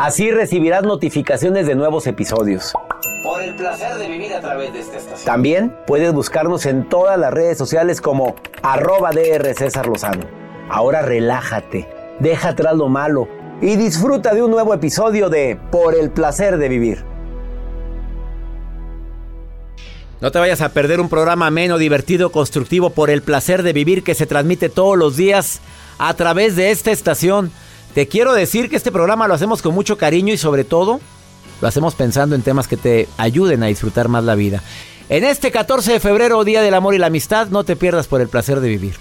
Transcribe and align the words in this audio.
Así 0.00 0.30
recibirás 0.30 0.84
notificaciones 0.84 1.66
de 1.66 1.74
nuevos 1.74 2.06
episodios. 2.06 2.72
Por 3.24 3.42
el 3.42 3.56
placer 3.56 3.96
de 3.96 4.06
vivir 4.08 4.32
a 4.32 4.40
través 4.40 4.72
de 4.72 4.78
esta 4.78 4.96
estación. 4.96 5.24
También 5.24 5.76
puedes 5.88 6.12
buscarnos 6.12 6.66
en 6.66 6.88
todas 6.88 7.18
las 7.18 7.34
redes 7.34 7.58
sociales 7.58 8.00
como 8.00 8.36
arroba 8.62 9.10
DR 9.10 9.52
César 9.56 9.88
Lozano. 9.88 10.24
Ahora 10.70 11.02
relájate, 11.02 11.88
deja 12.20 12.50
atrás 12.50 12.76
lo 12.76 12.88
malo 12.88 13.26
y 13.60 13.74
disfruta 13.74 14.34
de 14.34 14.44
un 14.44 14.52
nuevo 14.52 14.72
episodio 14.72 15.30
de 15.30 15.58
Por 15.72 15.96
el 15.96 16.12
placer 16.12 16.58
de 16.58 16.68
vivir. 16.68 17.04
No 20.20 20.30
te 20.30 20.38
vayas 20.38 20.60
a 20.60 20.68
perder 20.68 21.00
un 21.00 21.08
programa 21.08 21.48
ameno, 21.48 21.76
divertido, 21.76 22.30
constructivo 22.30 22.90
por 22.90 23.10
el 23.10 23.22
placer 23.22 23.64
de 23.64 23.72
vivir 23.72 24.04
que 24.04 24.14
se 24.14 24.26
transmite 24.26 24.68
todos 24.68 24.96
los 24.96 25.16
días 25.16 25.60
a 25.98 26.14
través 26.14 26.54
de 26.54 26.70
esta 26.70 26.92
estación. 26.92 27.50
Te 27.98 28.06
quiero 28.06 28.32
decir 28.32 28.70
que 28.70 28.76
este 28.76 28.92
programa 28.92 29.26
lo 29.26 29.34
hacemos 29.34 29.60
con 29.60 29.74
mucho 29.74 29.98
cariño 29.98 30.32
y 30.32 30.38
sobre 30.38 30.62
todo 30.62 31.00
lo 31.60 31.66
hacemos 31.66 31.96
pensando 31.96 32.36
en 32.36 32.42
temas 32.42 32.68
que 32.68 32.76
te 32.76 33.08
ayuden 33.16 33.64
a 33.64 33.66
disfrutar 33.66 34.06
más 34.06 34.22
la 34.22 34.36
vida. 34.36 34.62
En 35.08 35.24
este 35.24 35.50
14 35.50 35.94
de 35.94 35.98
febrero, 35.98 36.44
Día 36.44 36.62
del 36.62 36.74
Amor 36.74 36.94
y 36.94 36.98
la 36.98 37.08
Amistad, 37.08 37.48
no 37.48 37.64
te 37.64 37.74
pierdas 37.74 38.06
por 38.06 38.20
el 38.20 38.28
placer 38.28 38.60
de 38.60 38.68
vivir. 38.68 38.94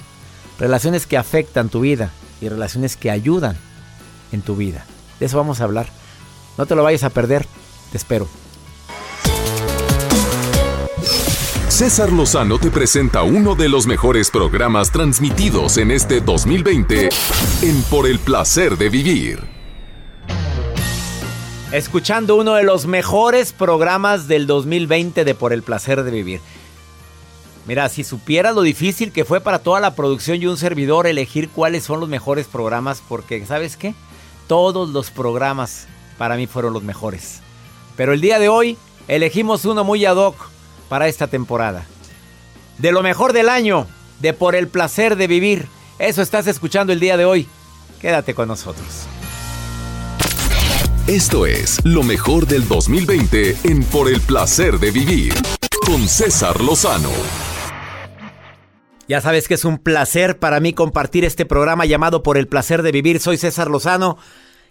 Relaciones 0.58 1.06
que 1.06 1.16
afectan 1.16 1.70
tu 1.70 1.82
vida 1.82 2.10
y 2.42 2.50
relaciones 2.50 2.98
que 2.98 3.12
ayudan 3.12 3.56
en 4.32 4.42
tu 4.42 4.56
vida. 4.56 4.84
De 5.20 5.28
eso 5.28 5.38
vamos 5.38 5.62
a 5.62 5.66
hablar. 5.66 5.86
No 6.58 6.66
te 6.66 6.74
lo 6.74 6.82
vayas 6.82 7.04
a 7.04 7.12
perder. 7.12 7.46
Te 7.92 8.00
espero. 8.00 8.28
César 11.78 12.12
Lozano 12.12 12.58
te 12.58 12.72
presenta 12.72 13.22
uno 13.22 13.54
de 13.54 13.70
los 13.70 13.86
mejores 13.86 14.32
programas 14.32 14.90
transmitidos 14.90 15.78
en 15.78 15.92
este 15.92 16.22
2020 16.22 17.10
en 17.62 17.84
Por 17.84 18.08
el 18.08 18.18
placer 18.18 18.80
de 18.80 18.90
vivir. 18.90 19.44
Escuchando 21.72 22.36
uno 22.36 22.56
de 22.56 22.64
los 22.64 22.88
mejores 22.88 23.54
programas 23.54 24.28
del 24.28 24.48
2020 24.48 25.24
de 25.24 25.36
Por 25.36 25.54
el 25.54 25.62
placer 25.62 26.02
de 26.02 26.10
vivir. 26.10 26.42
Mira, 27.68 27.90
si 27.90 28.04
supieras 28.04 28.56
lo 28.56 28.64
difícil 28.64 29.12
que 29.12 29.24
fue 29.24 29.40
para 29.40 29.60
toda 29.60 29.80
la 29.80 29.94
producción 29.94 30.42
y 30.42 30.48
un 30.48 30.58
servidor 30.58 31.06
elegir 31.06 31.48
cuáles 31.48 31.84
son 31.84 32.00
los 32.00 32.10
mejores 32.10 32.48
programas, 32.48 33.04
porque 33.08 33.46
¿sabes 33.46 33.78
qué? 33.78 33.94
Todos 34.48 34.90
los 34.90 35.12
programas 35.12 35.88
para 36.18 36.38
mí 36.38 36.48
fueron 36.48 36.74
los 36.74 36.82
mejores. 36.82 37.42
Pero 37.96 38.14
el 38.14 38.22
día 38.22 38.40
de 38.40 38.50
hoy 38.50 38.80
elegimos 39.08 39.64
uno 39.64 39.84
muy 39.84 40.04
ad 40.06 40.16
hoc 40.16 40.57
para 40.90 41.08
esta 41.08 41.28
temporada. 41.28 41.86
De 42.78 42.92
lo 42.92 43.02
mejor 43.02 43.34
del 43.34 43.50
año, 43.50 43.88
de 44.20 44.34
Por 44.34 44.56
el 44.56 44.68
placer 44.68 45.16
de 45.16 45.28
vivir. 45.28 45.68
Eso 46.00 46.22
estás 46.22 46.48
escuchando 46.48 46.94
el 46.94 47.00
día 47.00 47.18
de 47.18 47.26
hoy. 47.26 47.48
Quédate 48.00 48.34
con 48.34 48.48
nosotros. 48.48 49.08
Esto 51.08 51.46
es 51.46 51.84
lo 51.86 52.04
mejor 52.04 52.48
del 52.48 52.68
2020 52.68 53.56
en 53.64 53.84
Por 53.84 54.10
el 54.10 54.22
placer 54.22 54.80
de 54.80 54.92
vivir 54.92 55.34
con 55.86 56.08
César 56.08 56.62
Lozano. 56.62 57.12
Ya 59.08 59.22
sabes 59.22 59.48
que 59.48 59.54
es 59.54 59.64
un 59.64 59.78
placer 59.78 60.38
para 60.38 60.60
mí 60.60 60.74
compartir 60.74 61.24
este 61.24 61.46
programa 61.46 61.86
llamado 61.86 62.24
Por 62.24 62.38
el 62.38 62.48
placer 62.48 62.84
de 62.84 62.92
vivir. 62.92 63.22
Soy 63.22 63.38
César 63.38 63.70
Lozano, 63.70 64.18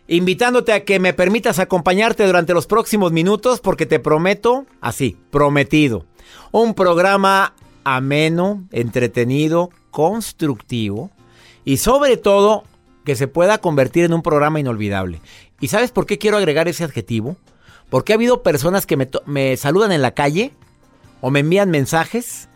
invitándote 0.09 0.73
a 0.73 0.85
que 0.85 0.99
me 0.99 1.13
permitas 1.13 1.59
acompañarte 1.59 2.27
durante 2.27 2.55
los 2.55 2.67
próximos 2.67 3.13
minutos 3.13 3.61
porque 3.61 3.87
te 3.87 3.99
prometo, 3.99 4.67
así, 4.81 5.17
prometido, 5.31 6.07
un 6.53 6.75
programa 6.75 7.55
ameno, 7.85 8.65
entretenido, 8.73 9.71
constructivo 9.91 11.11
y 11.65 11.79
sobre 11.79 12.17
todo 12.17 12.65
que 13.05 13.17
se 13.17 13.29
pueda 13.29 13.59
convertir 13.59 14.05
en 14.05 14.15
un 14.15 14.23
programa 14.23 14.61
inolvidable. 14.61 15.21
¿Y 15.61 15.69
sabes 15.69 15.93
por 15.93 16.07
qué 16.07 16.19
quiero 16.19 16.37
agregar 16.37 16.69
ese 16.69 16.85
adjetivo? 16.85 17.37
Porque 17.89 18.13
ha 18.13 18.17
habido 18.17 18.43
personas 18.43 18.87
que 18.87 18.97
me, 18.97 19.09
me 19.27 19.57
saludan 19.57 19.93
en 19.93 20.03
la 20.03 20.13
calle 20.13 20.53
o 21.21 21.31
me 21.31 21.41
envían 21.41 21.71
mensajes 21.71 22.49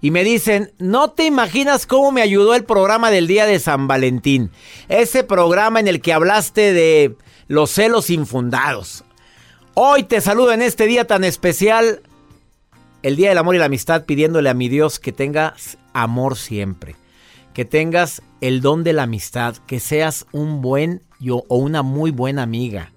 y 0.00 0.10
me 0.10 0.24
dicen, 0.24 0.72
no 0.78 1.10
te 1.10 1.24
imaginas 1.24 1.86
cómo 1.86 2.12
me 2.12 2.22
ayudó 2.22 2.54
el 2.54 2.64
programa 2.64 3.10
del 3.10 3.26
día 3.26 3.46
de 3.46 3.58
San 3.58 3.88
Valentín. 3.88 4.50
Ese 4.88 5.24
programa 5.24 5.80
en 5.80 5.88
el 5.88 6.00
que 6.00 6.12
hablaste 6.12 6.72
de 6.72 7.16
los 7.48 7.70
celos 7.70 8.10
infundados. 8.10 9.04
Hoy 9.74 10.04
te 10.04 10.20
saludo 10.20 10.52
en 10.52 10.62
este 10.62 10.86
día 10.86 11.06
tan 11.06 11.24
especial, 11.24 12.00
el 13.02 13.16
Día 13.16 13.28
del 13.28 13.38
Amor 13.38 13.54
y 13.54 13.58
la 13.58 13.66
Amistad, 13.66 14.04
pidiéndole 14.04 14.48
a 14.48 14.54
mi 14.54 14.68
Dios 14.68 14.98
que 14.98 15.12
tengas 15.12 15.78
amor 15.92 16.36
siempre. 16.36 16.96
Que 17.54 17.64
tengas 17.64 18.22
el 18.40 18.60
don 18.60 18.84
de 18.84 18.92
la 18.92 19.04
amistad, 19.04 19.56
que 19.66 19.80
seas 19.80 20.26
un 20.32 20.60
buen 20.60 21.02
yo, 21.20 21.44
o 21.48 21.56
una 21.56 21.82
muy 21.82 22.10
buena 22.10 22.42
amiga. 22.42 22.92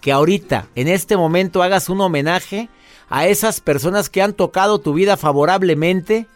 Que 0.00 0.12
ahorita, 0.12 0.68
en 0.74 0.88
este 0.88 1.16
momento, 1.16 1.62
hagas 1.62 1.88
un 1.88 2.00
homenaje 2.00 2.68
a 3.12 3.26
esas 3.26 3.60
personas 3.60 4.08
que 4.08 4.22
han 4.22 4.32
tocado 4.32 4.80
tu 4.80 4.94
vida 4.94 5.18
favorablemente 5.18 6.26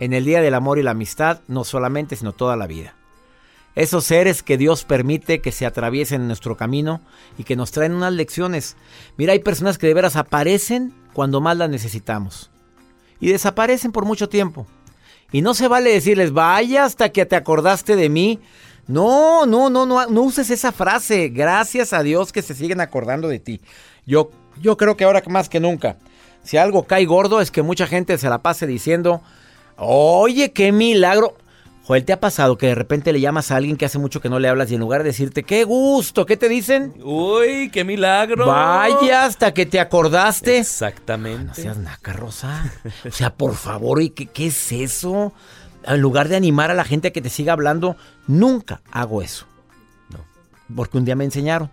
en 0.00 0.14
el 0.14 0.24
Día 0.24 0.40
del 0.40 0.54
Amor 0.54 0.78
y 0.78 0.82
la 0.82 0.92
Amistad, 0.92 1.40
no 1.48 1.64
solamente, 1.64 2.16
sino 2.16 2.32
toda 2.32 2.56
la 2.56 2.66
vida. 2.66 2.94
Esos 3.74 4.04
seres 4.04 4.42
que 4.42 4.56
Dios 4.56 4.84
permite 4.84 5.42
que 5.42 5.52
se 5.52 5.66
atraviesen 5.66 6.22
en 6.22 6.28
nuestro 6.28 6.56
camino 6.56 7.02
y 7.36 7.44
que 7.44 7.56
nos 7.56 7.72
traen 7.72 7.92
unas 7.92 8.14
lecciones. 8.14 8.74
Mira, 9.18 9.34
hay 9.34 9.40
personas 9.40 9.76
que 9.76 9.86
de 9.86 9.92
veras 9.92 10.16
aparecen 10.16 10.94
cuando 11.12 11.42
más 11.42 11.58
las 11.58 11.68
necesitamos. 11.68 12.50
Y 13.20 13.28
desaparecen 13.28 13.92
por 13.92 14.06
mucho 14.06 14.30
tiempo. 14.30 14.66
Y 15.30 15.42
no 15.42 15.52
se 15.52 15.68
vale 15.68 15.92
decirles, 15.92 16.32
vaya 16.32 16.86
hasta 16.86 17.10
que 17.10 17.26
te 17.26 17.36
acordaste 17.36 17.96
de 17.96 18.08
mí. 18.08 18.40
No, 18.86 19.44
no, 19.44 19.68
no, 19.68 19.84
no, 19.84 20.06
no 20.06 20.22
uses 20.22 20.48
esa 20.48 20.72
frase. 20.72 21.28
Gracias 21.28 21.92
a 21.92 22.02
Dios 22.02 22.32
que 22.32 22.40
se 22.40 22.54
siguen 22.54 22.80
acordando 22.80 23.28
de 23.28 23.40
ti. 23.40 23.60
Yo, 24.06 24.30
yo 24.60 24.76
creo 24.76 24.96
que 24.96 25.04
ahora 25.04 25.22
más 25.28 25.48
que 25.48 25.60
nunca, 25.60 25.96
si 26.42 26.56
algo 26.56 26.84
cae 26.84 27.04
gordo 27.04 27.40
es 27.40 27.50
que 27.50 27.62
mucha 27.62 27.86
gente 27.86 28.16
se 28.18 28.28
la 28.28 28.42
pase 28.42 28.66
diciendo, 28.66 29.22
oye, 29.76 30.52
qué 30.52 30.72
milagro. 30.72 31.36
Joel, 31.86 32.04
¿te 32.04 32.12
ha 32.12 32.18
pasado 32.18 32.58
que 32.58 32.66
de 32.66 32.74
repente 32.74 33.12
le 33.12 33.20
llamas 33.20 33.52
a 33.52 33.56
alguien 33.56 33.76
que 33.76 33.84
hace 33.84 34.00
mucho 34.00 34.20
que 34.20 34.28
no 34.28 34.40
le 34.40 34.48
hablas 34.48 34.72
y 34.72 34.74
en 34.74 34.80
lugar 34.80 35.04
de 35.04 35.10
decirte, 35.10 35.44
qué 35.44 35.62
gusto, 35.62 36.26
¿qué 36.26 36.36
te 36.36 36.48
dicen? 36.48 36.94
Uy, 37.00 37.70
qué 37.72 37.84
milagro. 37.84 38.46
Vaya 38.46 39.24
hasta 39.24 39.54
que 39.54 39.66
te 39.66 39.78
acordaste. 39.78 40.58
Exactamente. 40.58 41.44
No 41.44 41.54
seas 41.54 41.78
naca, 41.78 42.12
Rosa. 42.12 42.72
O 43.08 43.12
sea, 43.12 43.34
por 43.34 43.54
favor, 43.54 44.02
¿y 44.02 44.10
qué, 44.10 44.26
qué 44.26 44.48
es 44.48 44.72
eso? 44.72 45.32
En 45.84 46.00
lugar 46.00 46.26
de 46.28 46.34
animar 46.34 46.72
a 46.72 46.74
la 46.74 46.82
gente 46.82 47.08
a 47.08 47.12
que 47.12 47.22
te 47.22 47.30
siga 47.30 47.52
hablando, 47.52 47.96
nunca 48.26 48.82
hago 48.90 49.22
eso. 49.22 49.46
No. 50.10 50.24
Porque 50.74 50.98
un 50.98 51.04
día 51.04 51.14
me 51.14 51.24
enseñaron. 51.24 51.70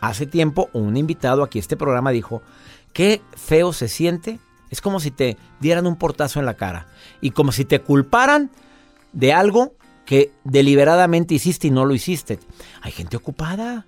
Hace 0.00 0.26
tiempo, 0.26 0.70
un 0.72 0.96
invitado 0.96 1.42
aquí 1.42 1.58
a 1.58 1.60
este 1.60 1.76
programa 1.76 2.10
dijo, 2.10 2.42
qué 2.92 3.22
feo 3.36 3.72
se 3.72 3.88
siente. 3.88 4.38
Es 4.70 4.80
como 4.80 5.00
si 5.00 5.10
te 5.10 5.36
dieran 5.60 5.86
un 5.86 5.96
portazo 5.96 6.40
en 6.40 6.46
la 6.46 6.54
cara. 6.54 6.86
Y 7.20 7.30
como 7.30 7.52
si 7.52 7.64
te 7.64 7.80
culparan 7.80 8.50
de 9.12 9.32
algo 9.32 9.72
que 10.04 10.32
deliberadamente 10.44 11.34
hiciste 11.34 11.68
y 11.68 11.70
no 11.70 11.84
lo 11.84 11.94
hiciste. 11.94 12.38
Hay 12.82 12.92
gente 12.92 13.16
ocupada. 13.16 13.86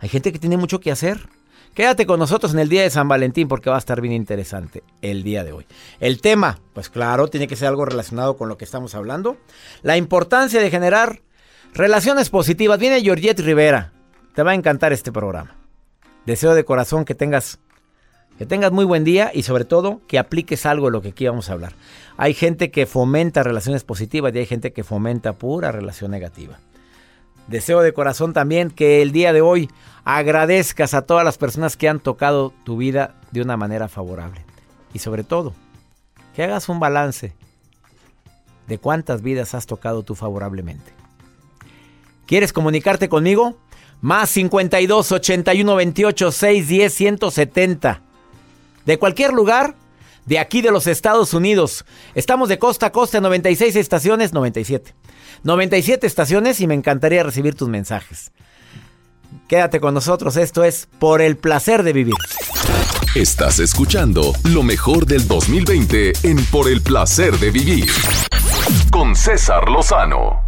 Hay 0.00 0.08
gente 0.08 0.32
que 0.32 0.38
tiene 0.38 0.56
mucho 0.56 0.80
que 0.80 0.90
hacer. 0.90 1.28
Quédate 1.74 2.06
con 2.06 2.18
nosotros 2.18 2.52
en 2.54 2.58
el 2.58 2.68
día 2.68 2.82
de 2.82 2.90
San 2.90 3.06
Valentín 3.06 3.48
porque 3.48 3.70
va 3.70 3.76
a 3.76 3.78
estar 3.78 4.00
bien 4.00 4.14
interesante 4.14 4.82
el 5.00 5.22
día 5.22 5.44
de 5.44 5.52
hoy. 5.52 5.66
El 6.00 6.20
tema, 6.20 6.58
pues 6.72 6.88
claro, 6.88 7.28
tiene 7.28 7.46
que 7.46 7.56
ser 7.56 7.68
algo 7.68 7.84
relacionado 7.84 8.36
con 8.36 8.48
lo 8.48 8.58
que 8.58 8.64
estamos 8.64 8.94
hablando. 8.94 9.36
La 9.82 9.96
importancia 9.96 10.60
de 10.60 10.70
generar 10.70 11.22
relaciones 11.74 12.30
positivas. 12.30 12.78
Viene 12.78 13.00
Georgette 13.00 13.40
Rivera. 13.40 13.92
Te 14.38 14.44
va 14.44 14.52
a 14.52 14.54
encantar 14.54 14.92
este 14.92 15.10
programa. 15.10 15.56
Deseo 16.24 16.54
de 16.54 16.64
corazón 16.64 17.04
que 17.04 17.16
tengas 17.16 17.58
que 18.38 18.46
tengas 18.46 18.70
muy 18.70 18.84
buen 18.84 19.02
día 19.02 19.32
y 19.34 19.42
sobre 19.42 19.64
todo 19.64 20.00
que 20.06 20.16
apliques 20.16 20.64
algo 20.64 20.86
de 20.86 20.92
lo 20.92 21.02
que 21.02 21.08
aquí 21.08 21.26
vamos 21.26 21.50
a 21.50 21.54
hablar. 21.54 21.72
Hay 22.16 22.34
gente 22.34 22.70
que 22.70 22.86
fomenta 22.86 23.42
relaciones 23.42 23.82
positivas 23.82 24.32
y 24.32 24.38
hay 24.38 24.46
gente 24.46 24.72
que 24.72 24.84
fomenta 24.84 25.32
pura 25.32 25.72
relación 25.72 26.12
negativa. 26.12 26.60
Deseo 27.48 27.80
de 27.80 27.92
corazón 27.92 28.32
también 28.32 28.70
que 28.70 29.02
el 29.02 29.10
día 29.10 29.32
de 29.32 29.40
hoy 29.40 29.68
agradezcas 30.04 30.94
a 30.94 31.02
todas 31.02 31.24
las 31.24 31.36
personas 31.36 31.76
que 31.76 31.88
han 31.88 31.98
tocado 31.98 32.52
tu 32.62 32.76
vida 32.76 33.16
de 33.32 33.42
una 33.42 33.56
manera 33.56 33.88
favorable. 33.88 34.44
Y 34.94 35.00
sobre 35.00 35.24
todo, 35.24 35.52
que 36.36 36.44
hagas 36.44 36.68
un 36.68 36.78
balance 36.78 37.32
de 38.68 38.78
cuántas 38.78 39.20
vidas 39.20 39.56
has 39.56 39.66
tocado 39.66 40.04
tú 40.04 40.14
favorablemente. 40.14 40.92
¿Quieres 42.24 42.52
comunicarte 42.52 43.08
conmigo? 43.08 43.56
Más 44.00 44.30
52 44.30 45.12
81 45.12 45.76
28 45.76 46.32
610 46.32 46.94
170. 46.94 48.02
De 48.86 48.98
cualquier 48.98 49.32
lugar, 49.32 49.74
de 50.24 50.38
aquí 50.38 50.62
de 50.62 50.70
los 50.70 50.86
Estados 50.86 51.34
Unidos. 51.34 51.84
Estamos 52.14 52.48
de 52.48 52.58
costa 52.58 52.86
a 52.86 52.92
costa, 52.92 53.20
96 53.20 53.76
estaciones, 53.76 54.32
97. 54.32 54.94
97 55.42 56.06
estaciones 56.06 56.60
y 56.60 56.66
me 56.66 56.74
encantaría 56.74 57.22
recibir 57.22 57.54
tus 57.54 57.68
mensajes. 57.68 58.32
Quédate 59.46 59.80
con 59.80 59.94
nosotros, 59.94 60.36
esto 60.36 60.64
es 60.64 60.88
Por 60.98 61.22
el 61.22 61.36
placer 61.36 61.82
de 61.82 61.92
vivir. 61.92 62.14
Estás 63.14 63.58
escuchando 63.58 64.32
lo 64.44 64.62
mejor 64.62 65.06
del 65.06 65.26
2020 65.26 66.12
en 66.22 66.44
Por 66.46 66.68
el 66.68 66.82
placer 66.82 67.38
de 67.38 67.50
vivir. 67.50 67.90
Con 68.90 69.16
César 69.16 69.68
Lozano. 69.68 70.47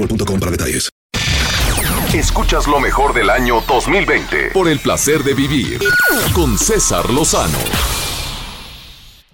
boostmobile.com 0.00 0.40
para 0.40 0.50
detalles. 0.50 0.90
Escuchas 2.14 2.66
lo 2.66 2.80
mejor 2.80 3.14
del 3.14 3.30
año 3.30 3.60
2020 3.68 4.50
por 4.52 4.68
el 4.68 4.80
placer 4.80 5.22
de 5.22 5.34
vivir. 5.34 5.80
Con 6.34 6.58
César 6.58 7.08
Lozano. 7.10 7.58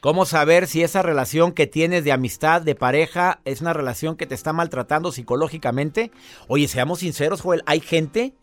¿Cómo 0.01 0.27
saber 0.27 0.67
si 0.67 0.83
esa 0.83 1.03
relación 1.03 1.53
que 1.53 1.67
tienes 1.67 2.05
de 2.05 2.13
amistad, 2.13 2.61
de 2.61 2.75
pareja, 2.75 3.41
es 3.45 3.61
una 3.61 3.73
relación 3.73 4.17
que 4.17 4.27
te 4.27 4.35
está 4.35 4.53
maltratando 4.53 5.11
psicológicamente? 5.11 6.13
Oye, 6.49 6.69
seamos 6.69 7.01
sinceros, 7.01 7.41
Joel, 7.41 7.63
hay 7.67 7.81
gente, 7.81 8.35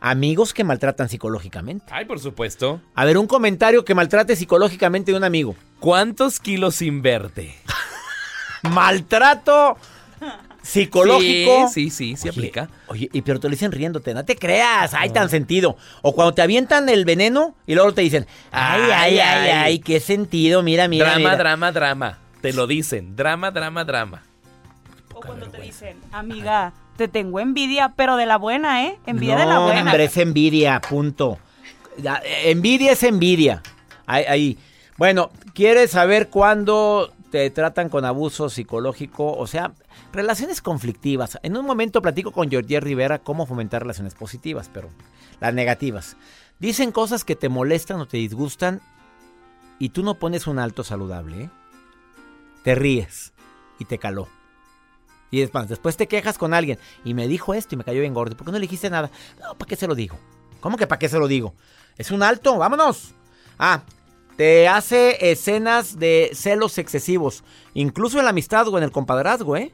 amigos 0.00 0.52
que 0.52 0.62
maltratan 0.62 1.08
psicológicamente. 1.08 1.86
Ay, 1.90 2.04
por 2.04 2.20
supuesto. 2.20 2.82
A 2.94 3.04
ver, 3.06 3.16
un 3.16 3.26
comentario 3.26 3.84
que 3.84 3.94
maltrate 3.94 4.36
psicológicamente 4.36 5.10
de 5.10 5.18
un 5.18 5.24
amigo. 5.24 5.56
¿Cuántos 5.80 6.38
kilos 6.38 6.76
sin 6.76 7.00
verte? 7.00 7.56
Maltrato 8.70 9.78
psicológico. 10.62 11.68
Sí, 11.68 11.90
sí, 11.90 12.14
sí, 12.14 12.16
sí 12.16 12.28
Oye, 12.28 12.38
aplica. 12.38 12.68
Oye, 12.88 13.08
y 13.12 13.22
pero 13.22 13.40
te 13.40 13.48
lo 13.48 13.52
dicen 13.52 13.72
riéndote, 13.72 14.14
no 14.14 14.24
te 14.24 14.36
creas, 14.36 14.94
hay 14.94 15.10
tan 15.10 15.28
sentido. 15.30 15.76
O 16.02 16.14
cuando 16.14 16.32
te 16.34 16.42
avientan 16.42 16.88
el 16.88 17.04
veneno 17.04 17.54
y 17.66 17.74
luego 17.74 17.92
te 17.92 18.02
dicen, 18.02 18.26
ay, 18.52 18.82
ay, 18.82 19.18
ay, 19.18 19.18
ay, 19.20 19.50
Ay. 19.50 19.78
qué 19.78 20.00
sentido, 20.00 20.62
mira, 20.62 20.88
mira. 20.88 21.06
drama, 21.06 21.18
mira. 21.18 21.36
drama, 21.36 21.72
drama. 21.72 22.18
Te 22.40 22.52
lo 22.52 22.66
dicen. 22.66 23.16
Drama, 23.16 23.50
drama, 23.50 23.84
drama. 23.84 24.22
O 25.14 25.20
cuando 25.20 25.46
te 25.48 25.60
dicen, 25.60 25.98
amiga, 26.12 26.72
te 26.96 27.08
tengo 27.08 27.40
envidia, 27.40 27.92
pero 27.96 28.16
de 28.16 28.26
la 28.26 28.36
buena, 28.38 28.84
¿eh? 28.86 28.98
Envidia 29.06 29.36
de 29.36 29.46
la 29.46 29.54
No, 29.56 29.62
buena. 29.64 29.82
hombre, 29.82 30.04
es 30.04 30.16
envidia, 30.16 30.80
punto. 30.80 31.38
Eh, 31.98 32.50
envidia 32.50 32.92
es 32.92 33.02
envidia. 33.02 33.62
Ahí, 34.06 34.24
ahí. 34.26 34.58
Bueno, 34.96 35.30
¿quieres 35.54 35.90
saber 35.90 36.28
cuándo 36.28 37.12
te 37.30 37.48
tratan 37.50 37.88
con 37.88 38.04
abuso 38.04 38.48
psicológico? 38.48 39.32
O 39.32 39.46
sea, 39.46 39.72
relaciones 40.12 40.60
conflictivas. 40.60 41.38
En 41.42 41.56
un 41.56 41.64
momento 41.64 42.02
platico 42.02 42.32
con 42.32 42.50
Georgie 42.50 42.80
Rivera 42.80 43.20
cómo 43.20 43.46
fomentar 43.46 43.82
relaciones 43.82 44.14
positivas, 44.14 44.70
pero 44.72 44.90
las 45.40 45.54
negativas. 45.54 46.16
Dicen 46.58 46.92
cosas 46.92 47.24
que 47.24 47.36
te 47.36 47.48
molestan 47.48 48.00
o 48.00 48.06
te 48.06 48.18
disgustan 48.18 48.80
y 49.78 49.90
tú 49.90 50.02
no 50.02 50.14
pones 50.14 50.46
un 50.46 50.58
alto 50.58 50.84
saludable, 50.84 51.44
¿eh? 51.44 51.50
Te 52.62 52.74
ríes 52.74 53.32
y 53.78 53.86
te 53.86 53.98
caló. 53.98 54.28
Y 55.30 55.42
es 55.42 55.54
más, 55.54 55.68
después 55.68 55.96
te 55.96 56.08
quejas 56.08 56.36
con 56.36 56.52
alguien 56.52 56.78
y 57.04 57.14
me 57.14 57.28
dijo 57.28 57.54
esto 57.54 57.74
y 57.74 57.78
me 57.78 57.84
cayó 57.84 58.00
bien 58.00 58.12
gordo. 58.12 58.36
¿Por 58.36 58.46
qué 58.46 58.52
no 58.52 58.58
le 58.58 58.62
dijiste 58.62 58.90
nada? 58.90 59.10
No, 59.40 59.54
¿para 59.54 59.68
qué 59.68 59.76
se 59.76 59.86
lo 59.86 59.94
digo? 59.94 60.18
¿Cómo 60.60 60.76
que 60.76 60.86
para 60.86 60.98
qué 60.98 61.08
se 61.08 61.18
lo 61.18 61.28
digo? 61.28 61.54
Es 61.96 62.10
un 62.10 62.22
alto, 62.22 62.58
vámonos. 62.58 63.14
Ah, 63.58 63.82
te 64.40 64.68
hace 64.68 65.32
escenas 65.32 65.98
de 65.98 66.30
celos 66.32 66.78
excesivos, 66.78 67.44
incluso 67.74 68.18
en 68.18 68.24
la 68.24 68.30
amistad 68.30 68.66
o 68.68 68.78
en 68.78 68.84
el 68.84 68.90
compadrazgo, 68.90 69.54
¿eh? 69.54 69.70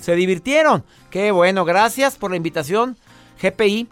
Se 0.00 0.16
divirtieron. 0.16 0.82
Qué 1.10 1.30
bueno, 1.30 1.64
gracias 1.64 2.16
por 2.16 2.32
la 2.32 2.36
invitación, 2.36 2.96
GPI. 3.40 3.86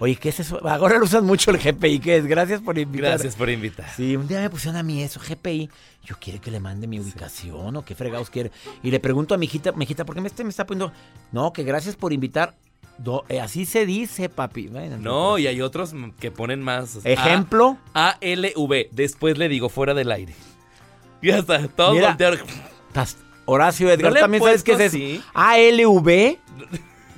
Oye, 0.00 0.16
¿qué 0.16 0.30
es 0.30 0.40
eso? 0.40 0.58
Ahora 0.68 0.98
lo 0.98 1.04
usan 1.04 1.24
mucho 1.24 1.52
el 1.52 1.58
GPI, 1.58 2.00
¿qué 2.00 2.16
es? 2.16 2.26
Gracias 2.26 2.60
por 2.60 2.76
invitar. 2.76 3.10
Gracias 3.10 3.36
por 3.36 3.50
invitar. 3.50 3.88
Sí, 3.94 4.16
un 4.16 4.26
día 4.26 4.40
me 4.40 4.50
pusieron 4.50 4.76
a 4.76 4.82
mí 4.82 5.00
eso, 5.00 5.20
GPI. 5.20 5.70
Yo 6.04 6.16
quiere 6.18 6.40
que 6.40 6.50
le 6.50 6.58
mande 6.58 6.88
mi 6.88 6.98
ubicación 6.98 7.76
o 7.76 7.84
qué 7.84 7.94
fregados 7.94 8.30
quiere. 8.30 8.50
Y 8.82 8.90
le 8.90 8.98
pregunto 8.98 9.36
a 9.36 9.38
mi 9.38 9.46
hijita, 9.46 9.70
mi 9.70 9.84
hijita, 9.84 10.04
¿por 10.04 10.16
qué 10.16 10.20
me, 10.20 10.26
este 10.26 10.42
me 10.42 10.50
está 10.50 10.66
poniendo? 10.66 10.92
No, 11.30 11.52
que 11.52 11.62
gracias 11.62 11.94
por 11.94 12.12
invitar. 12.12 12.56
Eh, 13.28 13.40
así 13.40 13.64
se 13.64 13.86
dice, 13.86 14.28
papi. 14.28 14.68
Bueno, 14.68 14.96
No, 14.98 15.38
y 15.38 15.46
hay 15.46 15.60
otros 15.60 15.94
que 16.18 16.30
ponen 16.30 16.62
más. 16.62 16.98
Ejemplo. 17.04 17.78
A 17.94 18.18
L 18.20 18.52
V. 18.56 18.88
Después 18.92 19.38
le 19.38 19.48
digo 19.48 19.68
fuera 19.68 19.94
del 19.94 20.10
aire. 20.10 20.34
Ya 21.22 21.38
está, 21.38 21.66
todos 21.68 21.94
Mira, 21.94 22.16
Horacio 23.44 23.90
Edgar, 23.90 24.10
¿No 24.10 24.10
le 24.10 24.20
han 24.20 24.24
¿también 24.24 24.42
sabes 24.42 24.62
qué 24.62 24.72
es 24.72 24.94
eso? 24.94 25.22
ALV. 25.32 26.38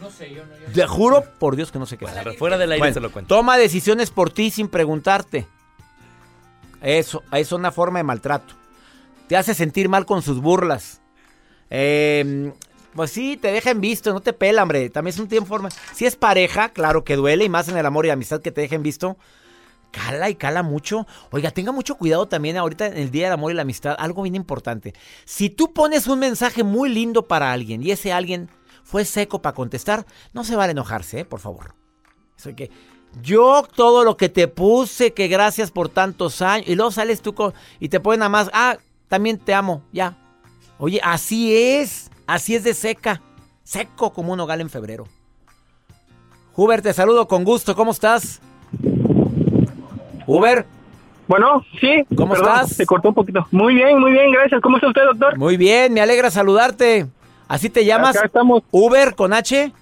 No 0.00 0.10
sé, 0.10 0.32
yo 0.32 0.44
no. 0.46 0.72
Te 0.72 0.86
juro 0.86 1.24
por 1.38 1.56
Dios 1.56 1.72
que 1.72 1.78
no 1.78 1.86
sé 1.86 1.98
qué 1.98 2.04
es. 2.04 2.38
Fuera 2.38 2.56
del 2.56 2.70
aire 2.72 2.80
Bueno, 2.80 2.94
se 2.94 3.00
lo 3.00 3.10
cuento. 3.10 3.34
Toma 3.34 3.58
decisiones 3.58 4.10
por 4.10 4.30
ti 4.30 4.50
sin 4.50 4.68
preguntarte. 4.68 5.46
Eso, 6.80 7.22
es 7.32 7.52
una 7.52 7.72
forma 7.72 7.98
de 7.98 8.04
maltrato. 8.04 8.54
Te 9.28 9.36
hace 9.36 9.54
sentir 9.54 9.88
mal 9.88 10.06
con 10.06 10.22
sus 10.22 10.40
burlas. 10.40 11.02
Eh, 11.68 12.52
pues 12.94 13.10
sí, 13.10 13.36
te 13.36 13.52
dejan 13.52 13.80
visto, 13.80 14.12
no 14.12 14.20
te 14.20 14.32
pela, 14.32 14.62
hombre. 14.62 14.90
También 14.90 15.14
es 15.14 15.20
un 15.20 15.28
tiempo. 15.28 15.58
Si 15.94 16.06
es 16.06 16.16
pareja, 16.16 16.70
claro 16.70 17.04
que 17.04 17.16
duele, 17.16 17.44
y 17.44 17.48
más 17.48 17.68
en 17.68 17.76
el 17.76 17.86
amor 17.86 18.04
y 18.04 18.08
la 18.08 18.14
amistad 18.14 18.40
que 18.40 18.52
te 18.52 18.60
dejen 18.60 18.82
visto. 18.82 19.16
Cala 19.90 20.30
y 20.30 20.34
cala 20.36 20.62
mucho. 20.62 21.06
Oiga, 21.30 21.50
tenga 21.50 21.72
mucho 21.72 21.96
cuidado 21.96 22.28
también 22.28 22.56
ahorita 22.56 22.86
en 22.86 22.96
el 22.96 23.10
Día 23.10 23.24
del 23.24 23.32
Amor 23.32 23.50
y 23.50 23.56
la 23.56 23.62
Amistad. 23.62 23.96
Algo 23.98 24.22
bien 24.22 24.36
importante. 24.36 24.94
Si 25.24 25.50
tú 25.50 25.72
pones 25.72 26.06
un 26.06 26.20
mensaje 26.20 26.62
muy 26.62 26.90
lindo 26.90 27.26
para 27.26 27.52
alguien 27.52 27.82
y 27.82 27.90
ese 27.90 28.12
alguien 28.12 28.48
fue 28.84 29.04
seco 29.04 29.42
para 29.42 29.54
contestar, 29.54 30.06
no 30.32 30.44
se 30.44 30.54
vale 30.54 30.72
enojarse, 30.72 31.20
¿eh? 31.20 31.24
por 31.24 31.40
favor. 31.40 31.74
Eso 32.38 32.54
que 32.54 32.70
yo 33.22 33.64
todo 33.74 34.04
lo 34.04 34.16
que 34.16 34.28
te 34.28 34.48
puse, 34.48 35.12
que 35.12 35.28
gracias 35.28 35.70
por 35.70 35.88
tantos 35.88 36.42
años, 36.42 36.68
y 36.68 36.76
luego 36.76 36.90
sales 36.90 37.20
tú 37.20 37.34
con, 37.34 37.52
y 37.80 37.88
te 37.88 38.00
ponen 38.00 38.22
a 38.22 38.28
más, 38.28 38.50
ah, 38.52 38.78
también 39.08 39.38
te 39.38 39.54
amo, 39.54 39.82
ya. 39.92 40.16
Oye, 40.78 41.00
así 41.02 41.54
es, 41.54 42.09
así 42.34 42.54
es 42.54 42.64
de 42.64 42.74
seca, 42.74 43.20
seco 43.62 44.12
como 44.12 44.32
un 44.32 44.40
hogal 44.40 44.60
en 44.60 44.70
febrero. 44.70 45.06
Huber, 46.56 46.82
te 46.82 46.92
saludo 46.92 47.26
con 47.28 47.44
gusto, 47.44 47.74
¿cómo 47.74 47.90
estás? 47.92 48.40
Uber. 50.26 50.66
Bueno, 51.26 51.64
sí. 51.80 52.04
¿Cómo 52.16 52.34
perdón, 52.34 52.48
estás? 52.54 52.76
Se 52.76 52.86
cortó 52.86 53.08
un 53.08 53.14
poquito. 53.14 53.46
Muy 53.52 53.74
bien, 53.74 53.98
muy 54.00 54.12
bien, 54.12 54.32
gracias. 54.32 54.60
¿Cómo 54.60 54.76
está 54.76 54.88
usted, 54.88 55.02
doctor? 55.04 55.38
Muy 55.38 55.56
bien, 55.56 55.92
me 55.92 56.00
alegra 56.00 56.30
saludarte. 56.30 57.06
¿Así 57.48 57.70
te 57.70 57.84
llamas? 57.84 58.16
Acá 58.16 58.26
estamos. 58.26 58.62
¿Uber 58.70 59.14
con 59.14 59.32
H? 59.32 59.72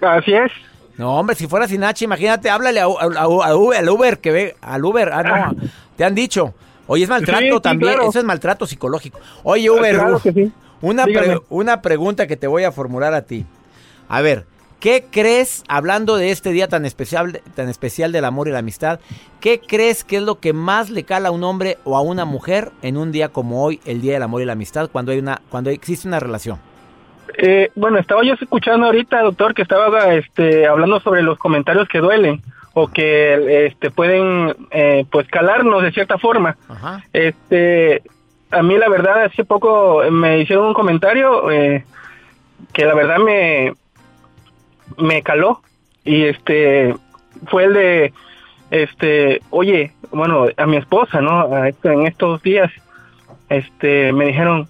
Así 0.00 0.32
es. 0.32 0.50
No, 0.96 1.16
hombre, 1.18 1.34
si 1.36 1.46
fuera 1.46 1.66
sin 1.68 1.82
H, 1.84 2.04
imagínate, 2.04 2.48
háblale 2.50 2.80
a, 2.80 2.84
a- 2.84 2.86
a- 2.86 3.48
a 3.48 3.56
Uber, 3.56 3.78
al 3.78 3.88
Uber 3.88 4.18
que 4.20 4.30
ve, 4.30 4.56
al 4.60 4.84
Uber, 4.84 5.10
ah, 5.12 5.22
no, 5.52 5.56
te 5.96 6.04
han 6.04 6.14
dicho. 6.14 6.54
Oye, 6.86 7.04
es 7.04 7.08
maltrato 7.10 7.40
Sí, 7.42 7.50
sí, 7.50 7.60
también, 7.60 7.94
claro. 7.94 8.08
eso 8.10 8.18
es 8.18 8.24
maltrato 8.24 8.66
psicológico. 8.66 9.18
Oye, 9.42 9.70
Uber, 9.70 9.94
Claro 9.96 10.20
que 10.20 10.32
sí. 10.32 10.52
Una, 10.84 11.04
pre- 11.04 11.40
una 11.48 11.82
pregunta 11.82 12.26
que 12.26 12.36
te 12.36 12.46
voy 12.46 12.64
a 12.64 12.72
formular 12.72 13.14
a 13.14 13.22
ti. 13.22 13.44
A 14.08 14.20
ver, 14.20 14.44
¿qué 14.80 15.04
crees, 15.10 15.64
hablando 15.68 16.16
de 16.16 16.30
este 16.30 16.50
día 16.50 16.68
tan 16.68 16.84
especial, 16.84 17.40
tan 17.54 17.68
especial 17.68 18.12
del 18.12 18.24
amor 18.24 18.48
y 18.48 18.52
la 18.52 18.58
amistad, 18.58 19.00
qué 19.40 19.60
crees 19.60 20.04
que 20.04 20.16
es 20.16 20.22
lo 20.22 20.40
que 20.40 20.52
más 20.52 20.90
le 20.90 21.04
cala 21.04 21.28
a 21.28 21.32
un 21.32 21.42
hombre 21.42 21.78
o 21.84 21.96
a 21.96 22.02
una 22.02 22.24
mujer 22.24 22.70
en 22.82 22.96
un 22.96 23.10
día 23.10 23.30
como 23.30 23.64
hoy, 23.64 23.80
el 23.86 24.00
Día 24.00 24.12
del 24.14 24.22
Amor 24.22 24.42
y 24.42 24.44
la 24.44 24.52
Amistad, 24.52 24.90
cuando, 24.92 25.12
hay 25.12 25.18
una, 25.18 25.40
cuando 25.50 25.70
existe 25.70 26.06
una 26.06 26.20
relación? 26.20 26.58
Eh, 27.38 27.70
bueno, 27.74 27.98
estaba 27.98 28.22
yo 28.24 28.34
escuchando 28.34 28.86
ahorita, 28.86 29.22
doctor, 29.22 29.54
que 29.54 29.62
estaba 29.62 30.14
este, 30.14 30.66
hablando 30.66 31.00
sobre 31.00 31.22
los 31.22 31.38
comentarios 31.38 31.88
que 31.88 31.98
duelen 31.98 32.42
o 32.74 32.88
que 32.88 33.66
este, 33.66 33.90
pueden 33.90 34.54
eh, 34.70 35.04
pues 35.10 35.26
calarnos 35.28 35.82
de 35.82 35.92
cierta 35.92 36.18
forma. 36.18 36.56
Ajá. 36.68 37.02
Este, 37.12 38.02
a 38.54 38.62
mí 38.62 38.76
la 38.78 38.88
verdad 38.88 39.24
hace 39.24 39.44
poco 39.44 40.02
me 40.10 40.38
hicieron 40.40 40.66
un 40.66 40.74
comentario 40.74 41.50
eh, 41.50 41.84
que 42.72 42.84
la 42.84 42.94
verdad 42.94 43.18
me 43.18 43.74
me 44.98 45.22
caló 45.22 45.60
y 46.04 46.24
este 46.24 46.94
fue 47.48 47.64
el 47.64 47.74
de 47.74 48.12
este, 48.70 49.40
oye, 49.50 49.92
bueno, 50.10 50.46
a 50.56 50.66
mi 50.66 50.76
esposa, 50.76 51.20
¿no? 51.20 51.40
A 51.54 51.68
esto- 51.68 51.90
en 51.90 52.06
estos 52.06 52.42
días 52.42 52.70
este 53.48 54.12
me 54.12 54.26
dijeron, 54.26 54.68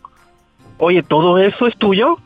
"Oye, 0.79 1.03
todo 1.03 1.39
eso 1.39 1.67
es 1.67 1.77
tuyo?" 1.77 2.19